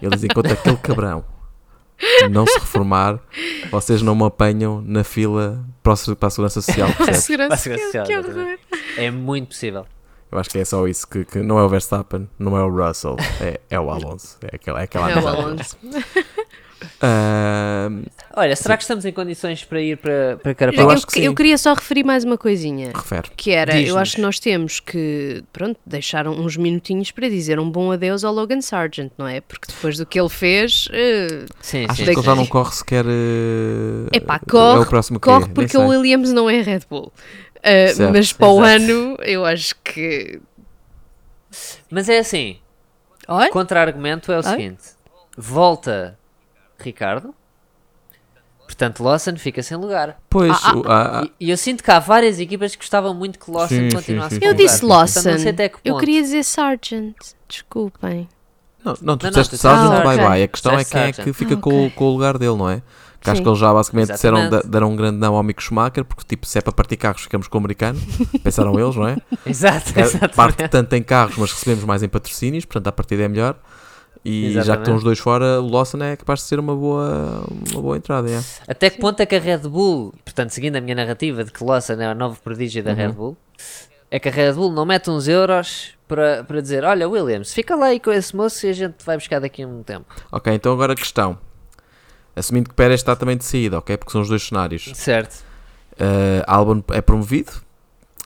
[0.00, 1.24] Ele diz: enquanto aquele cabrão
[2.30, 3.18] não se reformar,
[3.70, 6.88] vocês não me apanham na fila para, o- para a Segurança Social.
[6.96, 7.20] percebes?
[7.24, 8.40] Segurança, Segurança que, social, que exatamente.
[8.40, 8.58] horror.
[8.96, 9.84] É muito possível.
[10.32, 12.68] Eu acho que é só isso: que, que não é o Verstappen, não é o
[12.70, 14.38] Russell, é, é o Alonso.
[14.42, 15.26] É aquela, é aquela É o.
[15.28, 15.76] Alonso.
[17.02, 20.84] Ahm, Olha, será que estamos em condições para ir para, para Eu Carapau?
[20.84, 21.22] Eu, acho que sim.
[21.22, 22.92] eu queria só referir mais uma coisinha.
[22.94, 23.28] refere.
[23.36, 27.70] Que era, eu acho que nós temos que, pronto, deixar uns minutinhos para dizer um
[27.70, 29.40] bom adeus ao Logan Sargent, não é?
[29.42, 32.22] Porque depois do que ele fez, eh, Sim, sim, que ele sim.
[32.22, 33.04] já não corre sequer.
[33.04, 35.24] uh, Epá, É corre, o próximo quê?
[35.28, 37.12] corre porque o Williams não é Red Bull.
[37.60, 40.40] Uh, Certo, mas para o ano, eu acho que.
[41.90, 42.58] Mas é assim,
[43.52, 44.42] contra-argumento é o Ai.
[44.44, 44.82] seguinte:
[45.36, 46.18] volta
[46.78, 47.34] Ricardo,
[48.64, 50.18] portanto Lawson fica sem lugar.
[50.30, 52.78] Pois, Ah, ah, o- ah, ah, E, e eu sinto que há várias equipas que
[52.82, 55.22] gostavam muito que Lawson Sim, sim, continuasse sim, com eu disse Lawson.
[55.30, 57.16] não sei até que Eu queria dizer Sargent.
[57.48, 58.28] Desculpem.
[58.82, 60.42] Não, não, tu Não, não, disseste tu Sargent, bye bye.
[60.42, 61.90] A questão é quem é que fica Ah, com, ok.
[61.90, 62.80] com o lugar dele, não é?
[63.20, 64.64] Que acho que eles já basicamente disseram, Exatamente.
[64.64, 67.22] da- deram um grande não ao Mick Schumacher, porque tipo, se é para partir carros,
[67.22, 68.00] ficamos com o americano.
[68.42, 69.16] Pensaram eles, não é?
[69.44, 70.36] Exato, É, exatamente.
[70.36, 73.56] Parte tanto em carros, mas recebemos mais em patrocínios, portanto a partida é melhor.
[74.24, 74.80] E já que Exatamente.
[74.82, 78.30] estão os dois fora, o Lawson é capaz de ser uma boa, uma boa entrada.
[78.30, 78.40] é.
[78.68, 81.62] Até que ponto é que a Red Bull, portanto, seguindo a minha narrativa de que
[81.64, 82.96] Lawson é o novo prodígio da Uhum.
[82.96, 83.36] Red Bull,
[84.10, 87.74] é que a Red Bull não mete uns euros para, para dizer: Olha, Williams, fica
[87.76, 90.04] lá aí com esse moço e a gente vai buscar daqui a um tempo.
[90.32, 91.38] Ok, então agora a questão.
[92.34, 93.96] Assumindo que Pérez está também de saída, ok?
[93.96, 94.90] Porque são os dois cenários.
[94.94, 95.42] Certo.
[95.92, 97.52] Uh, Albon é promovido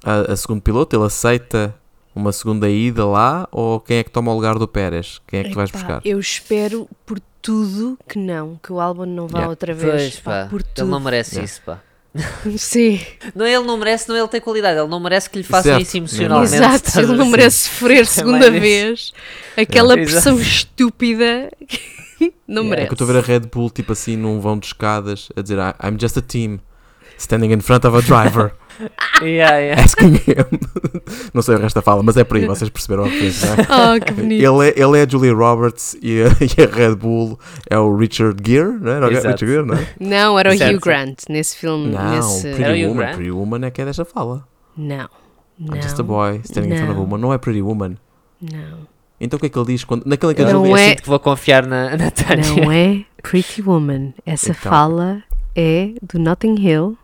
[0.05, 1.75] a, a segundo piloto, ele aceita
[2.15, 5.21] uma segunda ida lá ou quem é que toma o lugar do Pérez?
[5.27, 6.01] Quem é que vais buscar?
[6.05, 9.51] Eu espero por tudo que não, que o álbum não vá Yeah.
[9.51, 9.93] outra vez.
[9.93, 10.47] Pois, pá.
[10.49, 10.89] por Ele tudo.
[10.91, 11.45] não merece Yeah.
[11.53, 11.81] isso, pá.
[12.57, 13.01] Sim,
[13.35, 14.79] Não, ele não merece, não ele tem qualidade.
[14.79, 15.83] Ele não merece que lhe façam Certo.
[15.83, 16.55] isso emocionalmente.
[16.55, 17.01] exato.
[17.01, 19.13] Ele não merece sofrer segunda mais vez.
[19.57, 20.13] Aquela Exato.
[20.13, 21.51] pressão estúpida.
[22.49, 22.67] não Yeah.
[22.67, 22.87] É merece.
[22.89, 25.43] que eu estou a ver a Red Bull, tipo assim, num vão de escadas, a
[25.43, 26.59] dizer "I- I'm just a team,
[27.19, 28.53] standing in front of a driver,
[29.23, 29.81] Yeah, yeah.
[29.83, 30.59] asking him.
[31.33, 33.57] não sei o resto da fala, mas é por aí, vocês perceberam a referência, não
[33.57, 33.97] é?
[33.97, 34.43] Oh, que bonito.
[34.45, 37.39] Ele é, ele é a Julia Roberts e a, e a Red Bull
[37.71, 38.97] é o Richard Gere, não é?
[38.97, 39.29] Era o Exato.
[39.29, 39.87] Richard Gere, não é?
[40.01, 40.75] Não, era o Certo.
[40.77, 41.89] Hugh Grant nesse filme.
[41.93, 42.49] Não, nesse...
[42.49, 42.97] Era o Pretty Hugh Woman.
[43.05, 43.15] Grant?
[43.15, 44.45] Pretty Woman é que é desta fala.
[44.77, 45.09] Não.
[45.57, 45.77] Não.
[45.77, 47.01] I'm just a boy standing in front of a Não.
[47.03, 47.19] woman.
[47.19, 47.97] Não é Pretty Woman.
[48.43, 48.93] Não.
[49.21, 50.05] Então o que é que ele diz quando.
[50.07, 52.45] Naquela que ele Não eu é- sinto que vou confiar na, na Tânia.
[52.63, 54.13] Não é Pretty Woman.
[54.27, 54.71] Essa Então.
[54.71, 55.23] fala
[55.57, 56.99] é do Notting Hill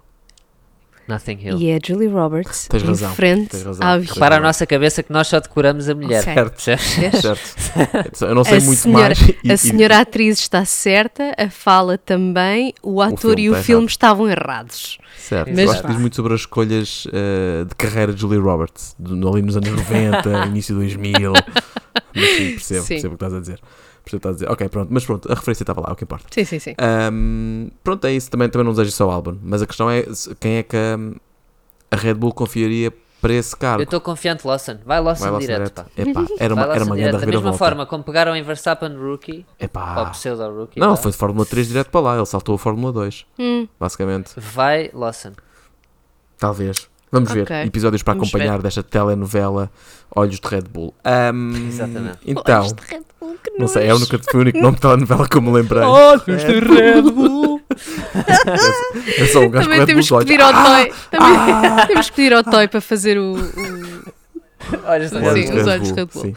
[1.11, 1.59] Nothing Hill.
[1.59, 3.87] e é Julie Roberts Tens em razão, frente tens razão.
[3.87, 6.21] ao Repara a nossa cabeça que nós só decoramos a mulher.
[6.23, 6.35] Ok.
[6.35, 6.61] Certo.
[7.21, 8.25] Certo.
[8.25, 9.21] Eu não sei A muito senhora- mais.
[9.45, 13.55] e- A e- senhora atriz está certa, a fala também, o ator filme e o
[13.57, 13.91] filme errado.
[13.91, 14.99] estavam errados.
[15.19, 15.49] Certo.
[15.51, 18.97] Mas- Eu acho que diz muito sobre as escolhas eh, de carreira de Julie Roberts,
[19.05, 21.33] ali nos anos 90, início de 2000.
[22.15, 22.89] Mas sim, percebo, Sim.
[22.95, 23.61] percebo o que estás a dizer.
[24.05, 24.51] Percebo o que estás a dizer.
[24.51, 26.27] Ok, pronto, mas pronto, a referência estava lá, é o que importa.
[26.31, 26.75] Sim, sim, sim.
[26.79, 28.31] Ahm, pronto, é isso.
[28.31, 30.05] Também, também não desejo só o álbum, mas a questão é
[30.39, 31.15] quem é que hum,
[31.91, 33.83] a Red Bull confiaria para esse cargo.
[33.83, 34.79] Eu estou confiante, Lawson.
[34.87, 36.15] Vai Lawson Vai lá direto, direto.
[36.15, 36.23] pá.
[36.25, 37.11] Epá, era uma, Vai era Lawson uma direto.
[37.19, 40.07] grande Da mesma forma como pegaram em Verstappen Rookie, ou Epá.
[40.07, 40.97] pseudo Rookie, Não, vá.
[40.97, 42.17] foi de Fórmula 3 direto para lá.
[42.17, 44.31] Ele saltou a Fórmula 2, Hum, basicamente.
[44.39, 45.33] vai Lawson.
[46.39, 46.89] Talvez.
[47.13, 47.43] Vamos ver.
[47.43, 47.57] Ok.
[47.65, 49.71] Episódios para Vamos acompanhar desta telenovela
[50.15, 50.95] Olhos de Red Bull.
[51.05, 52.19] Ahm, Exatamente.
[52.25, 54.05] Então, Olhos de Red Bull, que não sei, é a nojo.
[54.05, 55.83] única, foi o único nome de telenovela que eu me lembrei.
[55.87, 57.61] Olhos de Red Bull.
[59.19, 60.65] É só um gajo Também temos que pedir ao Ah!
[60.65, 60.93] Toy.
[61.11, 63.35] Também temos que pedir ao Toy para fazer o.
[63.35, 64.01] o-
[64.87, 65.61] Olhos de Sim, Red Olhos de Bull.
[65.63, 66.23] os olhos de Red Bull.
[66.23, 66.35] Sim.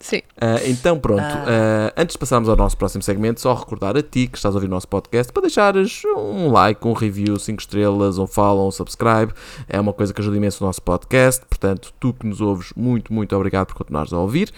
[0.00, 0.20] Sim.
[0.38, 1.90] Ah, então pronto, Ah.
[1.96, 4.58] ah, antes de passarmos ao nosso próximo segmento, só recordar a ti que estás a
[4.58, 8.70] ouvir o nosso podcast para deixares um like, um review, 5 estrelas, um follow, um
[8.70, 9.32] subscribe.
[9.66, 11.42] É uma coisa que ajuda imenso o nosso podcast.
[11.46, 14.52] Portanto, tu que nos ouves, muito, muito obrigado por continuares a ouvir.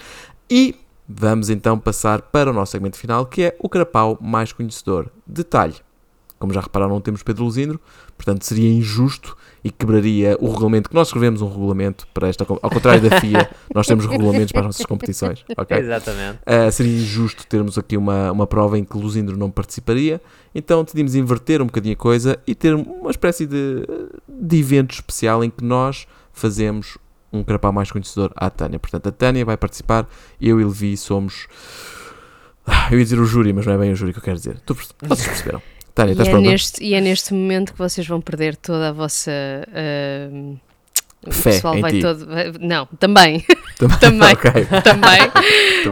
[0.51, 0.75] E
[1.09, 5.11] vamos então passar para o nosso segmento final, que é o carapau mais conhecedor.
[5.27, 5.75] Detalhe,
[6.39, 7.81] como já repararam, não temos Pedro Luzindro,
[8.17, 12.71] portanto seria injusto e quebraria o regulamento, que nós escrevemos um regulamento para esta, ao
[12.71, 15.77] contrário da FIA, nós temos regulamentos para as nossas competições, ok?
[15.79, 16.39] Exatamente.
[16.47, 20.21] Uh, seria injusto termos aqui uma, uma prova em que Luzindro não participaria,
[20.55, 23.87] então decidimos inverter um bocadinho a coisa e ter uma espécie de,
[24.29, 26.99] de evento especial em que nós fazemos
[27.37, 28.79] um carapau mais conhecedor à Tânia.
[28.79, 30.07] Portanto, a Tânia vai participar,
[30.41, 31.47] eu e Levi somos.
[32.67, 34.37] Ah, Eu ia dizer o júri, mas não é bem o júri que eu quero
[34.37, 34.59] dizer.
[34.67, 35.63] Tu Vocês perceberam?
[35.95, 36.51] Tânia, E estás é, pronta?
[36.51, 39.31] neste, e é neste momento que vocês vão perder toda a vossa.
[41.27, 42.01] o Fé pessoal em vai ti.
[42.01, 42.27] todo.
[42.27, 43.45] vai- não, também.
[43.79, 43.99] Também.
[43.99, 44.33] também.
[44.33, 44.51] ok.
[44.83, 45.21] também.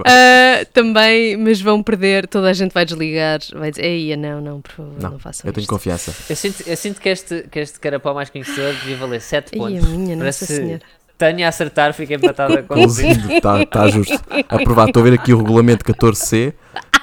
[0.07, 2.27] Ah, também, mas vão perder.
[2.27, 3.39] Toda a gente vai desligar.
[3.55, 5.71] Vai dizer: Eia, não, não, por favor, não, Não, façam Eu tenho isto.
[5.71, 6.13] confiança.
[6.29, 9.59] Eu sinto, eu sinto que, este, que este carapau mais conhecedor devia valer 7 Ai,
[9.59, 9.85] pontos.
[9.85, 10.81] a minha, Para Nossa se Senhora.
[11.17, 12.83] Tânia a acertar, fica empatada com o.
[12.83, 14.21] Luzindro, está tá justo.
[14.49, 14.89] Aprovado.
[14.91, 16.55] Estou a ver aqui o regulamento 14C.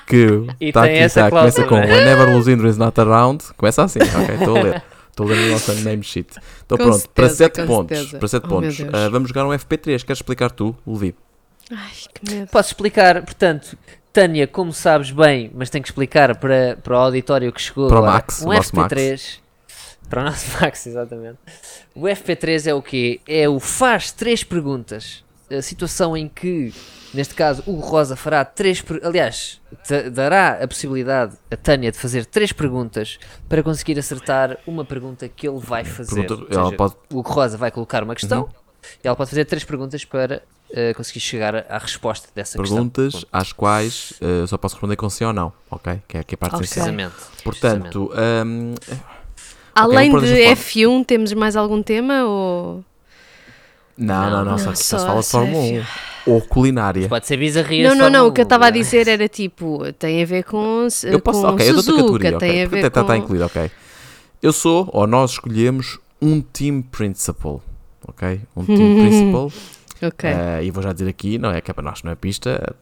[0.06, 3.44] Que E está tem aqui, essa tá, começa com cláusula, Whenever Luzindro is not around.
[3.56, 4.84] Começa assim, ok, estou a ler.
[5.10, 6.28] Estou a ler no nosso name sheet.
[6.66, 7.98] Então Com pronto, para certeza, 7 com pontos.
[7.98, 8.18] certeza.
[8.20, 8.82] Para 7 Oh, pontos.
[8.94, 10.04] Ah, vamos jogar um FP3.
[10.04, 11.16] Queres explicar tu, Levi?
[11.72, 11.78] Ai,
[12.14, 12.48] que medo.
[12.50, 13.78] Posso explicar, portanto,
[14.12, 17.96] Tânia, como sabes bem, mas tenho que explicar para, para o auditório que chegou Para
[17.96, 19.40] o agora, Max, um o nosso FP3.
[20.12, 21.40] Para o nosso Max, exatamente.
[21.96, 23.20] O FP3 é o quê?
[23.28, 25.24] É o faz três perguntas.
[25.50, 26.74] A situação em que,
[27.14, 28.82] neste caso, o Rosa fará três.
[29.04, 29.60] Aliás,
[30.14, 33.18] dará a possibilidade a Tânia de fazer três perguntas
[33.50, 36.26] para conseguir acertar uma pergunta que ele vai fazer.
[36.28, 38.50] Pergunta- seja, pode- O Rosa vai colocar uma questão Uhum.
[39.04, 40.42] e ela pode fazer três perguntas para
[40.74, 43.30] eh, conseguir chegar à resposta dessa Perguntas questão.
[43.34, 46.02] às quais ah, só posso responder com sim ou não, ok?
[46.08, 46.64] Que é aqui a parte Ok.
[46.64, 46.86] essencial.
[46.86, 47.44] Precisamente.
[47.44, 48.74] Portanto, ahm,
[49.74, 52.26] Além pôr de desta F1, temos mais algum tema?
[52.26, 52.84] Ou...
[53.98, 55.82] não, não, não, Não, só, não, só só- se fala de Fórmula F1.
[56.28, 57.08] 1 ou culinária.
[57.10, 57.88] Pode ser bizarria.
[57.90, 58.28] Não, não, não.
[58.28, 61.48] O que eu estava a dizer era tipo, tem a ver com, Eu posso, com
[61.48, 63.20] ok, eu dou-te a Suzuka, categoria, tem ok, a porque ver até está com...
[63.24, 63.72] incluído, ok.
[64.42, 67.62] Eu sou, ou nós escolhemos um team principal,
[68.08, 68.42] ok?
[68.56, 69.52] Um team principal,
[70.04, 70.30] Ok.
[70.30, 72.76] eh, e vou já dizer aqui, não é que é para nós, não é pista.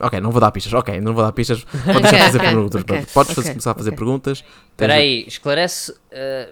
[0.00, 2.80] Ok, não vou dar pistas, ok, não vou dar pistas, pode deixar de fazer perguntas,
[2.82, 3.12] ok, pronto.
[3.12, 3.96] podes ok, fazer- começar a fazer ok.
[3.98, 4.44] perguntas.
[4.70, 5.94] Espera a- aí, esclarece.
[6.10, 6.48] eh,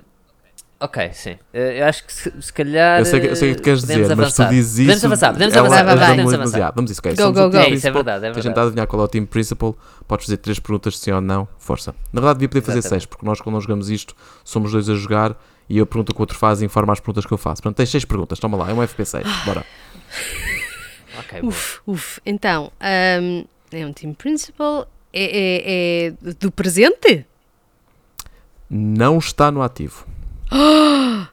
[0.80, 1.36] ok, sim.
[1.52, 3.00] Eh, eu acho que se, se calhar.
[3.00, 4.48] Eu sei, eu sei o que tu queres dizer, mas tu avançar.
[4.48, 4.82] dizes isso.
[4.86, 6.50] Podemos avançar, podemos ela avançar, vai, vai, ajuda-me podemos avançar.
[6.58, 6.74] demasiado.
[6.76, 7.10] Vamos isso, ok.
[7.12, 7.56] Go, somos go, go.
[7.56, 8.48] É, isso é verdade, é Se a gente verdade.
[8.52, 9.76] está a adivinhar qual é o team principal,
[10.08, 11.94] podes fazer três perguntas sim ou não, força.
[12.12, 13.02] Na verdade, devia poder fazer Exatamente.
[13.02, 14.14] seis, porque nós, quando nós jogamos isto,
[14.44, 15.36] somos dois a jogar
[15.68, 17.60] e eu pergunto o que o outro faz e informa as perguntas que eu faço.
[17.62, 19.64] Portanto, tens seis perguntas, toma lá, é um FP6, bora.
[21.26, 21.50] Ok, boa.
[21.52, 22.20] Uf, uf.
[22.26, 27.26] Então, ahm, é um team principal é, é- é do presente?
[28.70, 30.06] Não está no ativo.
[30.50, 31.28] Ah,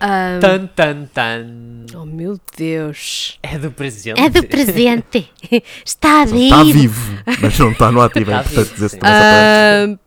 [0.40, 1.86] Tan, tan, tan.
[1.96, 3.38] oh meu Deus.
[3.42, 4.20] É do presente.
[4.20, 5.28] É do presente.
[5.84, 6.44] Está a ver.
[6.44, 8.30] Está vivo, mas não está no ativo.
[8.30, 9.98] É Está importante vivo, dizer-se Ah,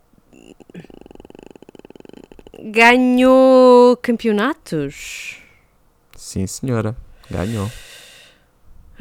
[2.63, 5.37] ganhou campeonatos?
[6.15, 6.95] Sim, senhora.
[7.29, 7.69] Ganhou.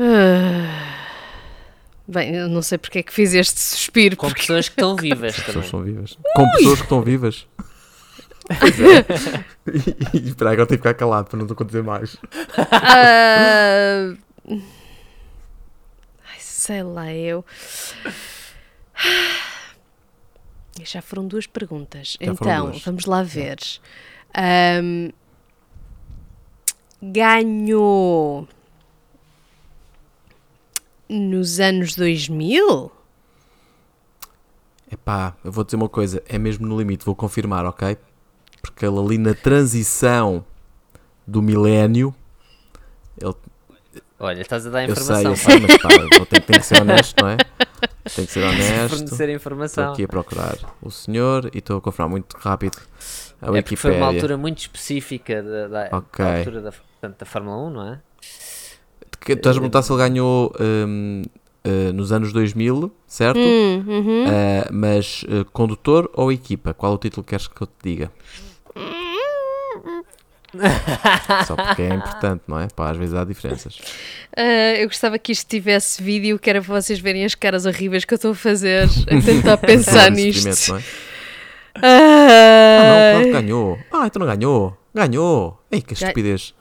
[0.03, 0.97] Ah,
[2.09, 4.17] bem, eu não sei porque é que fiz este suspiro.
[4.17, 5.65] Com porque- pessoas que estão vivas As pessoas também.
[5.65, 6.19] estão vivas.
[6.35, 7.47] Com pessoas que estão vivas.
[8.59, 9.05] Pois é.
[10.15, 12.17] E, e espera, agora tenho que ficar calado para não te acontecer mais.
[12.73, 14.15] Ah,
[16.25, 17.45] ai, sei lá, eu.
[20.83, 22.17] Já foram duas perguntas.
[22.21, 22.83] Já então, duas.
[22.83, 23.59] vamos lá ver.
[24.35, 25.11] Ahm,
[27.03, 28.49] ganhou
[31.11, 32.91] nos anos 2000?
[34.93, 37.97] Epá, eu vou dizer uma coisa, é mesmo no limite, vou confirmar, ok?
[38.61, 40.45] Porque ele ali na transição
[41.27, 42.15] do milénio,
[43.21, 43.35] ele,
[44.19, 45.31] Olha, estás a dar eu sei, informação.
[45.31, 47.37] eu sei, mas pá, eu tenho, tenho que ser honesto, não é?
[48.15, 48.89] Tenho que ser honesto.
[48.91, 49.93] Fornecer Estou informação.
[49.93, 52.77] aqui a procurar o senhor e estou a confirmar muito rápido
[53.41, 56.23] a É porque foi uma altura muito específica da, da, Ok.
[56.25, 58.01] da altura da, portanto, da Fórmula 1, não é?
[59.21, 61.23] Que- Tu estás a perguntar se ele ganhou hum,
[61.65, 63.39] eh, nos anos 2000, certo?
[63.39, 64.25] Hum, uhum.
[64.27, 66.73] Eh, mas eh, condutor ou equipa?
[66.75, 68.11] Qual é o título que queres que eu te diga?
[71.47, 72.67] Só porque é importante, não é?
[72.75, 73.79] Pá, às vezes há diferenças.
[74.37, 78.05] Ah, eu gostava que isto tivesse vídeo, que era para vocês verem as caras horríveis
[78.05, 80.71] que eu estou a fazer a tentar pensar nisto.
[80.73, 80.83] não é?
[81.83, 83.79] Ah, não, claro que ganhou.
[83.93, 84.77] Ah, então não ganhou.
[84.93, 85.57] Ganhou.
[85.71, 86.53] Ei, que estupidez.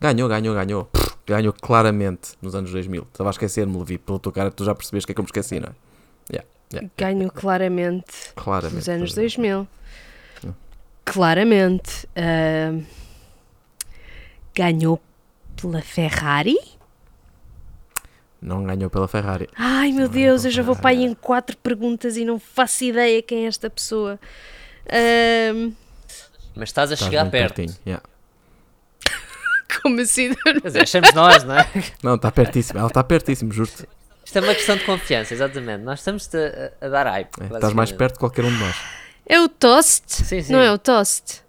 [0.00, 0.84] Ganhou, ganhou, ganhou.
[0.86, 3.06] Pff, Ganhou claramente nos anos 2000.
[3.10, 5.28] Estava a esquecer-me, Levi, pela tua cara, tu já percebeste que é que eu me
[5.28, 5.72] esqueci, não é?
[6.30, 8.04] Yeah, yeah, ganhou claramente
[8.36, 8.74] claramente.
[8.76, 9.48] nos anos estás a ver?
[9.48, 9.68] 2000.
[11.04, 12.06] Claramente.
[12.14, 12.78] Ah,
[14.54, 15.00] ganhou
[15.60, 16.58] pela Ferrari?
[18.40, 19.48] Não ganhou pela Ferrari.
[19.56, 22.84] Ai meu Não, Deus, eu já vou para aí em quatro perguntas e não faço
[22.84, 24.20] ideia quem é esta pessoa.
[24.88, 25.70] Ah,
[26.54, 27.54] Mas estás a Estás chegar perto.
[27.54, 27.76] pertinho.
[27.86, 28.04] yeah.
[29.82, 30.36] como dizer,
[30.80, 31.68] achamos nós, não é?
[32.02, 32.78] Não, está pertíssimo.
[32.78, 33.86] Ela está pertíssimo, juro-te.
[34.24, 35.82] Isto é uma questão de confiança, exatamente.
[35.84, 37.30] Nós estamos-te a, a dar hype.
[37.40, 38.76] É, estás mais perto de qualquer um de nós.
[39.26, 40.04] É o Toast?
[40.24, 40.52] Sim, sim.
[40.52, 41.42] Não é o Toast?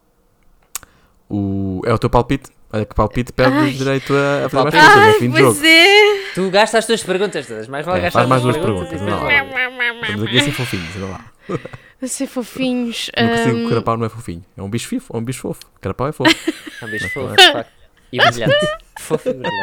[1.29, 1.81] O...
[1.85, 2.49] É o teu palpite?
[2.71, 4.81] Olha que palpite perde direito a, a fazer mais Palpite.
[4.81, 5.05] perguntas.
[5.05, 5.55] É Ai, fim de jogo.
[5.55, 6.31] pois é.
[6.33, 9.01] Tu gastas as tuas perguntas todas, mais vale É, gastar faz mais as duas perguntas.
[9.01, 9.29] anda lá.
[9.29, 10.95] depois- Estamos aqui a ser fofinhos.
[10.97, 11.25] Anda lá.
[12.01, 13.09] A ser fofinhos.
[13.17, 14.43] Não consigo, o carapau não é fofinho.
[14.57, 15.15] É um bicho fofo.
[15.15, 15.61] É um bicho fofo.
[15.77, 16.35] O carapau é fofo.
[16.81, 17.71] É um bicho fofo, de facto.
[18.15, 18.67] E brilhante.
[18.99, 19.55] Fofo e brilhante.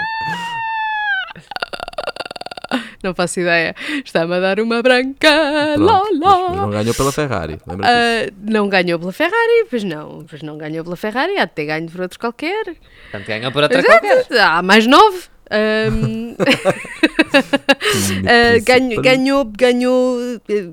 [3.02, 3.74] não faço ideia.
[4.04, 5.28] Está-me a dar uma branca.
[5.76, 7.58] Pronto, não ganhou pela Ferrari.
[7.66, 7.86] Lembra?
[7.88, 11.66] Ah, não ganhou pela Ferrari, pois não, pois não ganhou pela Ferrari, há de ter
[11.66, 12.64] ganho por outro qualquer.
[13.10, 14.26] Portanto, ganhou por outra qualquer.
[14.40, 15.24] Há mais nove.
[15.50, 16.34] Ahm,
[18.26, 20.18] ah, ganho- ganhou, ganhou.
[20.48, 20.70] eh,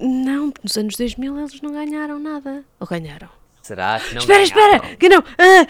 [0.00, 2.64] Não, nos anos 2000 eles não ganharam nada.
[2.80, 3.28] Ou ganharam?
[3.62, 4.74] Será que não espera, ganharam?
[4.76, 4.96] espera!
[4.96, 5.24] Que não!
[5.38, 5.66] Ah,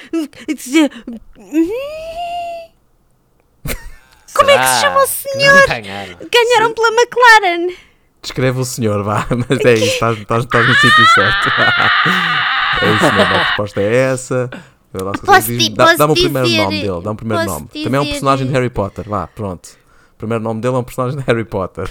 [4.34, 5.54] Como é que se chama o que senhor?
[5.60, 6.16] não ganharam?
[6.32, 7.74] ganharam pela McLaren!
[8.22, 9.26] Descreve o senhor, vá.
[9.48, 9.84] Mas é isso.
[9.84, 11.48] Estás, estás, estás no sítio certo.
[12.82, 13.34] é isso mesmo.
[13.34, 14.50] A resposta é essa.
[14.94, 17.02] Vê lá se Posso consegues dizer- di- Dá, posso dá-me o primeiro dizer- nome dele.
[17.02, 17.68] Dá um primeiro posso nome.
[17.68, 19.08] Também é um dizer- personagem de Harry Potter.
[19.08, 19.66] Vá, pronto.
[20.14, 21.90] O primeiro nome dele é um personagem de Harry Potter.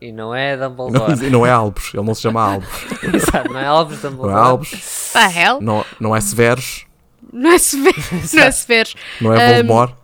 [0.00, 1.26] E não é Não, Dumbledore.
[1.26, 1.92] e não é Albus.
[1.92, 2.68] Ele não se chama Albus.
[3.12, 4.36] Exato, não é Alves Não Dumbledore.
[4.36, 5.10] é Albus.
[5.12, 5.60] The hell?
[5.60, 6.86] Não, não é Severus.
[7.32, 7.96] Não é severo.
[8.32, 8.88] não é severo.
[9.20, 9.94] Não é Um, Voldemort.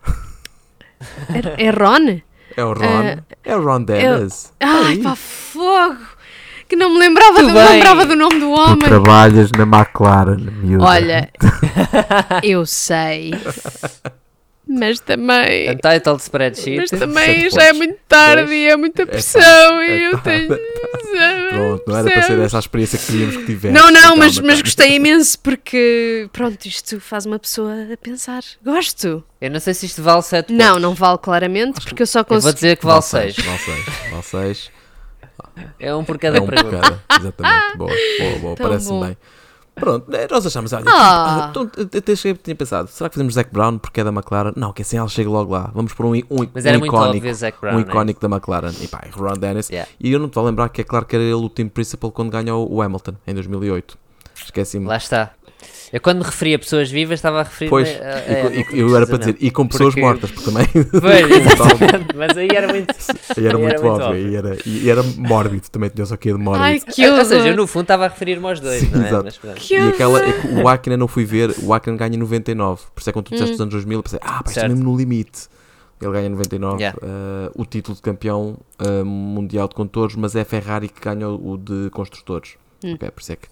[1.57, 2.21] É, é Ron?
[2.57, 3.19] É o Ron.
[3.45, 4.53] é o Ron Dennis.
[4.61, 5.97] Ai, pá, fogo!
[6.69, 8.79] Que não me lembrava, do, me lembrava do nome do homem.
[8.79, 10.85] trabalhas na McLaren, miúda.
[10.85, 11.31] Olha,
[12.43, 13.33] eu sei.
[14.67, 15.71] Mas também.
[15.71, 16.77] Untitled Spreadsheet.
[16.79, 17.79] Mas também já é pontos.
[17.79, 18.51] muito tarde Dois.
[18.53, 20.59] e é muita É pressão tarde, e é eu tarde, tenho.
[21.51, 23.75] Pronto, não era para ser essa a experiência que queríamos que tivesse.
[23.75, 28.43] Não, não, mas, mas gostei imenso porque, pronto, isto faz uma pessoa a pensar.
[28.65, 29.23] Gosto.
[29.41, 32.25] Eu não sei se isto vale 7 Não, não vale claramente porque eu só Eu
[32.25, 32.55] vou consigo.
[32.55, 33.37] dizer que vale 6.
[33.37, 33.85] Vale 6.
[34.11, 34.71] Vale 6.
[35.79, 36.81] É um por cada É um por pergunta.
[36.81, 37.21] cada.
[37.21, 37.77] Exatamente.
[37.77, 38.57] Boa, boa, boa.
[38.57, 39.07] Tão Parece-me bom.
[39.07, 39.17] bem.
[39.75, 41.49] Pronto, eh, nós achamos, olha, Ah.
[41.51, 44.53] então, eu até cheguei, tinha pensado, será que fazemos Zac Brown porque é da McLaren?
[44.55, 45.71] Não, que assim ela chega logo lá.
[45.75, 47.75] Vamos por um, um, Mas um era muito icónico, óbvio Zac Brown.
[47.75, 47.83] um é?
[47.83, 48.73] icónico da McLaren.
[48.81, 49.69] E pá, Ron Dennis.
[49.71, 49.91] Yeah.
[49.99, 52.13] E eu não estou a lembrar que é claro que era ele o team principal
[52.13, 53.99] quando ganhou o Hamilton em 2008.
[54.45, 54.87] Esqueci-me.
[54.87, 55.33] Lá está.
[55.95, 58.53] Eu quando me referia a pessoas vivas estava a referir Pois, a, e, a, ela,
[58.53, 62.37] e- eu era para dizer, e com pessoas Porque- mortas, porque também Pois, exatamente, mas
[62.37, 62.93] aí era muito.
[63.39, 64.29] aí era Aí muito era muito óbvio, óbvio.
[64.29, 66.65] e era, e era mórbido, também tinha só aqui de mórbido.
[66.65, 69.07] Ai, que Ou seja, eu no fundo estava a referir-me aos dois, Sim, não é?
[69.07, 69.25] exato.
[69.25, 69.55] Mas pronto.
[69.61, 72.83] Que E aquela, é que o Akinen não fui ver, o Akinen ganha em 99,
[72.93, 74.69] por isso é quando tu disseste os anos 2000, eu pensei, ah, pá, isto é
[74.69, 75.49] mesmo no limite.
[76.03, 76.99] Ele ganha em 99 Yeah.
[77.01, 81.29] eh, o título de campeão eh, mundial de condutores, mas é a Ferrari que ganha
[81.29, 82.57] o o de construtores.
[82.93, 83.49] Ok, por isso é que.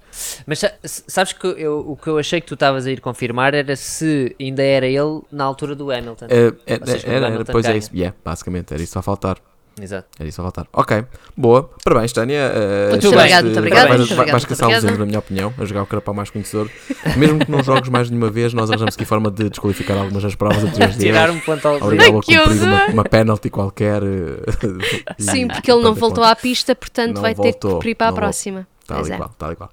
[0.47, 3.55] Mas sa- sabes que eu, o que eu achei que tu estavas a ir confirmar
[3.55, 6.27] era se ainda era ele na altura do Hamilton.
[6.29, 7.79] eh, é- Ou seja, era, o era, Hamilton pois é ganha.
[7.79, 9.39] isso, yeah, basicamente, era isso a faltar.
[9.81, 10.07] Exato.
[10.21, 10.67] Era isso a faltar.
[10.71, 11.03] Ok,
[11.35, 11.71] boa.
[11.83, 12.53] Parabéns, Tânia.
[12.55, 14.83] eh, Muito obrigado, muito obrigado, Vais, muito obrigado, vais.
[14.85, 16.69] Luzindo, na minha opinião, a jogar o carapau mais conhecedor.
[17.17, 20.23] Mesmo que não jogues mais de nenhuma vez, nós arranjamos aqui forma de desqualificar algumas
[20.23, 20.95] das provas anteriores.
[21.01, 24.03] Tirar um ponto ao Obrigado a cumprir uma, uma penalty qualquer.
[24.03, 27.75] eh, e- Sim, porque ele não voltou à pista, portanto Não vai ter voltou, que
[27.77, 28.69] cumprir para a próxima.
[28.93, 29.17] Tal Pois e é.
[29.17, 29.71] qual, tal e qual.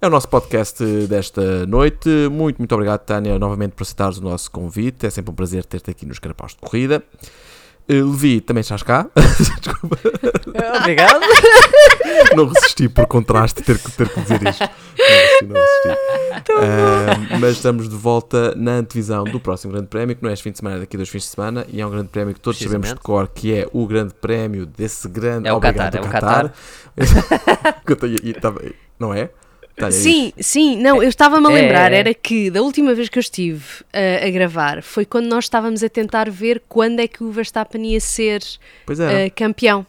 [0.00, 2.08] É o nosso podcast desta noite.
[2.30, 5.04] Muito, muito obrigado, Tânia, novamente por aceitares o nosso convite.
[5.04, 7.02] É sempre um prazer ter-te aqui nos Carapaus de Corrida.
[7.88, 9.08] Eh, Levi, também estás cá.
[9.60, 9.98] Desculpa,
[10.80, 11.20] Obrigado.
[12.36, 14.62] não resisti por contraste ter que, ter que dizer isto.
[14.62, 14.68] Não
[15.08, 16.52] resisti, não resisti.
[16.52, 20.42] Ah, mas estamos de volta na antevisão do próximo Grande Prémio, que não é este
[20.44, 22.34] fim de semana, é daqui a dois fins de semana, e é um Grande Prémio
[22.34, 25.48] que todos sabemos de cor, que é o Grande Prémio desse grande.
[25.48, 26.52] É o Obrigado, Qatar, é o Qatar.
[28.40, 28.60] Tava-
[28.98, 29.30] não é?
[29.76, 30.02] Tânia, diz.
[30.02, 31.98] Sim, sim, não, eu estava-me a É, lembrar, é.
[31.98, 35.82] era que da última vez que eu estive uh, a gravar foi quando nós estávamos
[35.82, 38.42] a tentar ver quando é que o Verstappen ia ser
[38.86, 39.26] Pois é.
[39.26, 39.86] uh, campeão.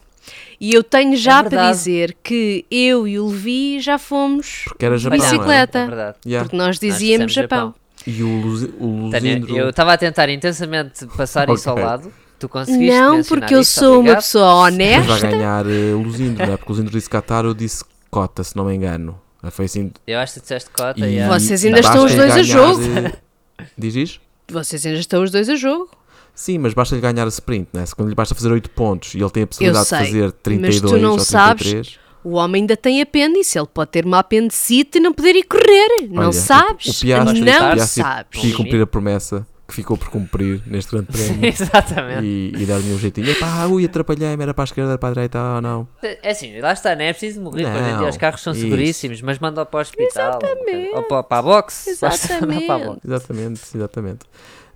[0.58, 1.76] E eu tenho já para verdade.
[1.76, 5.20] dizer que eu e o Levi já fomos Porque era Japão, é?
[5.20, 5.78] bicicleta,
[6.26, 7.74] É porque nós Nós dizíamos dissemos Japão.
[8.06, 12.12] E o, Luzi- o Tânia, eu estava a tentar intensamente passar isso ao lado.
[12.38, 14.16] Tu conseguiste Não, porque eu isso, sou uma obrigado.
[14.22, 15.20] pessoa Depois honesta.
[15.20, 16.56] vai ganhar uh, Luzindro, não é?
[16.56, 19.18] Porque o Luzindro disse Qatar, eu disse Cota, se não me engano.
[19.50, 19.90] Foi assim.
[20.06, 21.00] Eu acho que tu disseste cota.
[21.00, 21.38] E, yeah.
[21.38, 22.80] Vocês ainda estão os dois a jogo.
[22.82, 24.20] eh, Diz isto?
[24.48, 25.88] Vocês ainda estão os dois a jogo.
[26.34, 27.86] Sim, mas basta-lhe ganhar a sprint, né?
[27.86, 30.22] Se quando lhe basta fazer 8 pontos e ele tem a possibilidade sei, de fazer
[30.24, 31.98] mas 32 tu não ou sabes 33.
[32.24, 36.08] O homem ainda tem apêndice, ele pode ter uma apendicite e não poder ir correr.
[36.10, 36.86] não Olha, sabes?
[36.86, 38.40] O Piastri, não o Piastri sabes.
[38.40, 42.24] podia cumprir a promessa que ficou por cumprir neste grande prémio Exatamente.
[42.24, 43.28] e, e dar-lhe um jeitinho.
[43.28, 45.88] Epá, ui, atrapalhei-me, era para a esquerda, era para a direita, ah, não.
[46.02, 47.66] É assim, lá está, não é preciso morrer.
[48.08, 48.62] Os carros são isso.
[48.62, 50.38] seguríssimos, mas manda para o hospital.
[50.42, 50.90] Exatamente.
[50.94, 51.88] Ou para, para a box.
[51.88, 52.66] Exatamente.
[52.66, 53.00] para a box.
[53.04, 54.18] Exatamente, exatamente.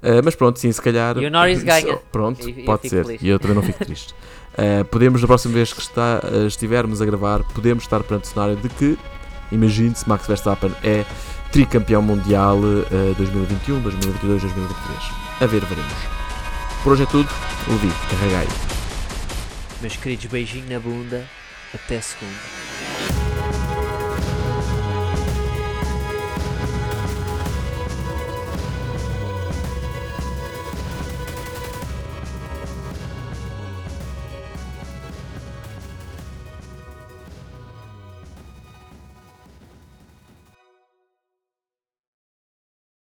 [0.02, 1.16] Ah, mas pronto, sim, se calhar.
[1.18, 1.96] E o Norris ganha.
[2.10, 3.04] Pronto, E- eu pode ser.
[3.04, 3.22] feliz.
[3.22, 4.14] E eu também não fico triste.
[4.56, 8.26] Ah, podemos, na próxima vez que está, ah, estivermos a gravar, podemos estar perante o
[8.28, 8.98] cenário de que,
[9.52, 11.04] imagine-se, Max Verstappen é
[11.52, 12.58] tricampeão mundial
[12.90, 14.98] ah, 2021, 2022, 2023.
[15.40, 15.92] A ver, veremos.
[16.82, 17.28] Por hoje é tudo.
[17.68, 18.48] Levi, carrega aí.
[19.80, 21.24] Meus queridos, beijinho na bunda.
[21.74, 22.57] Até segunda.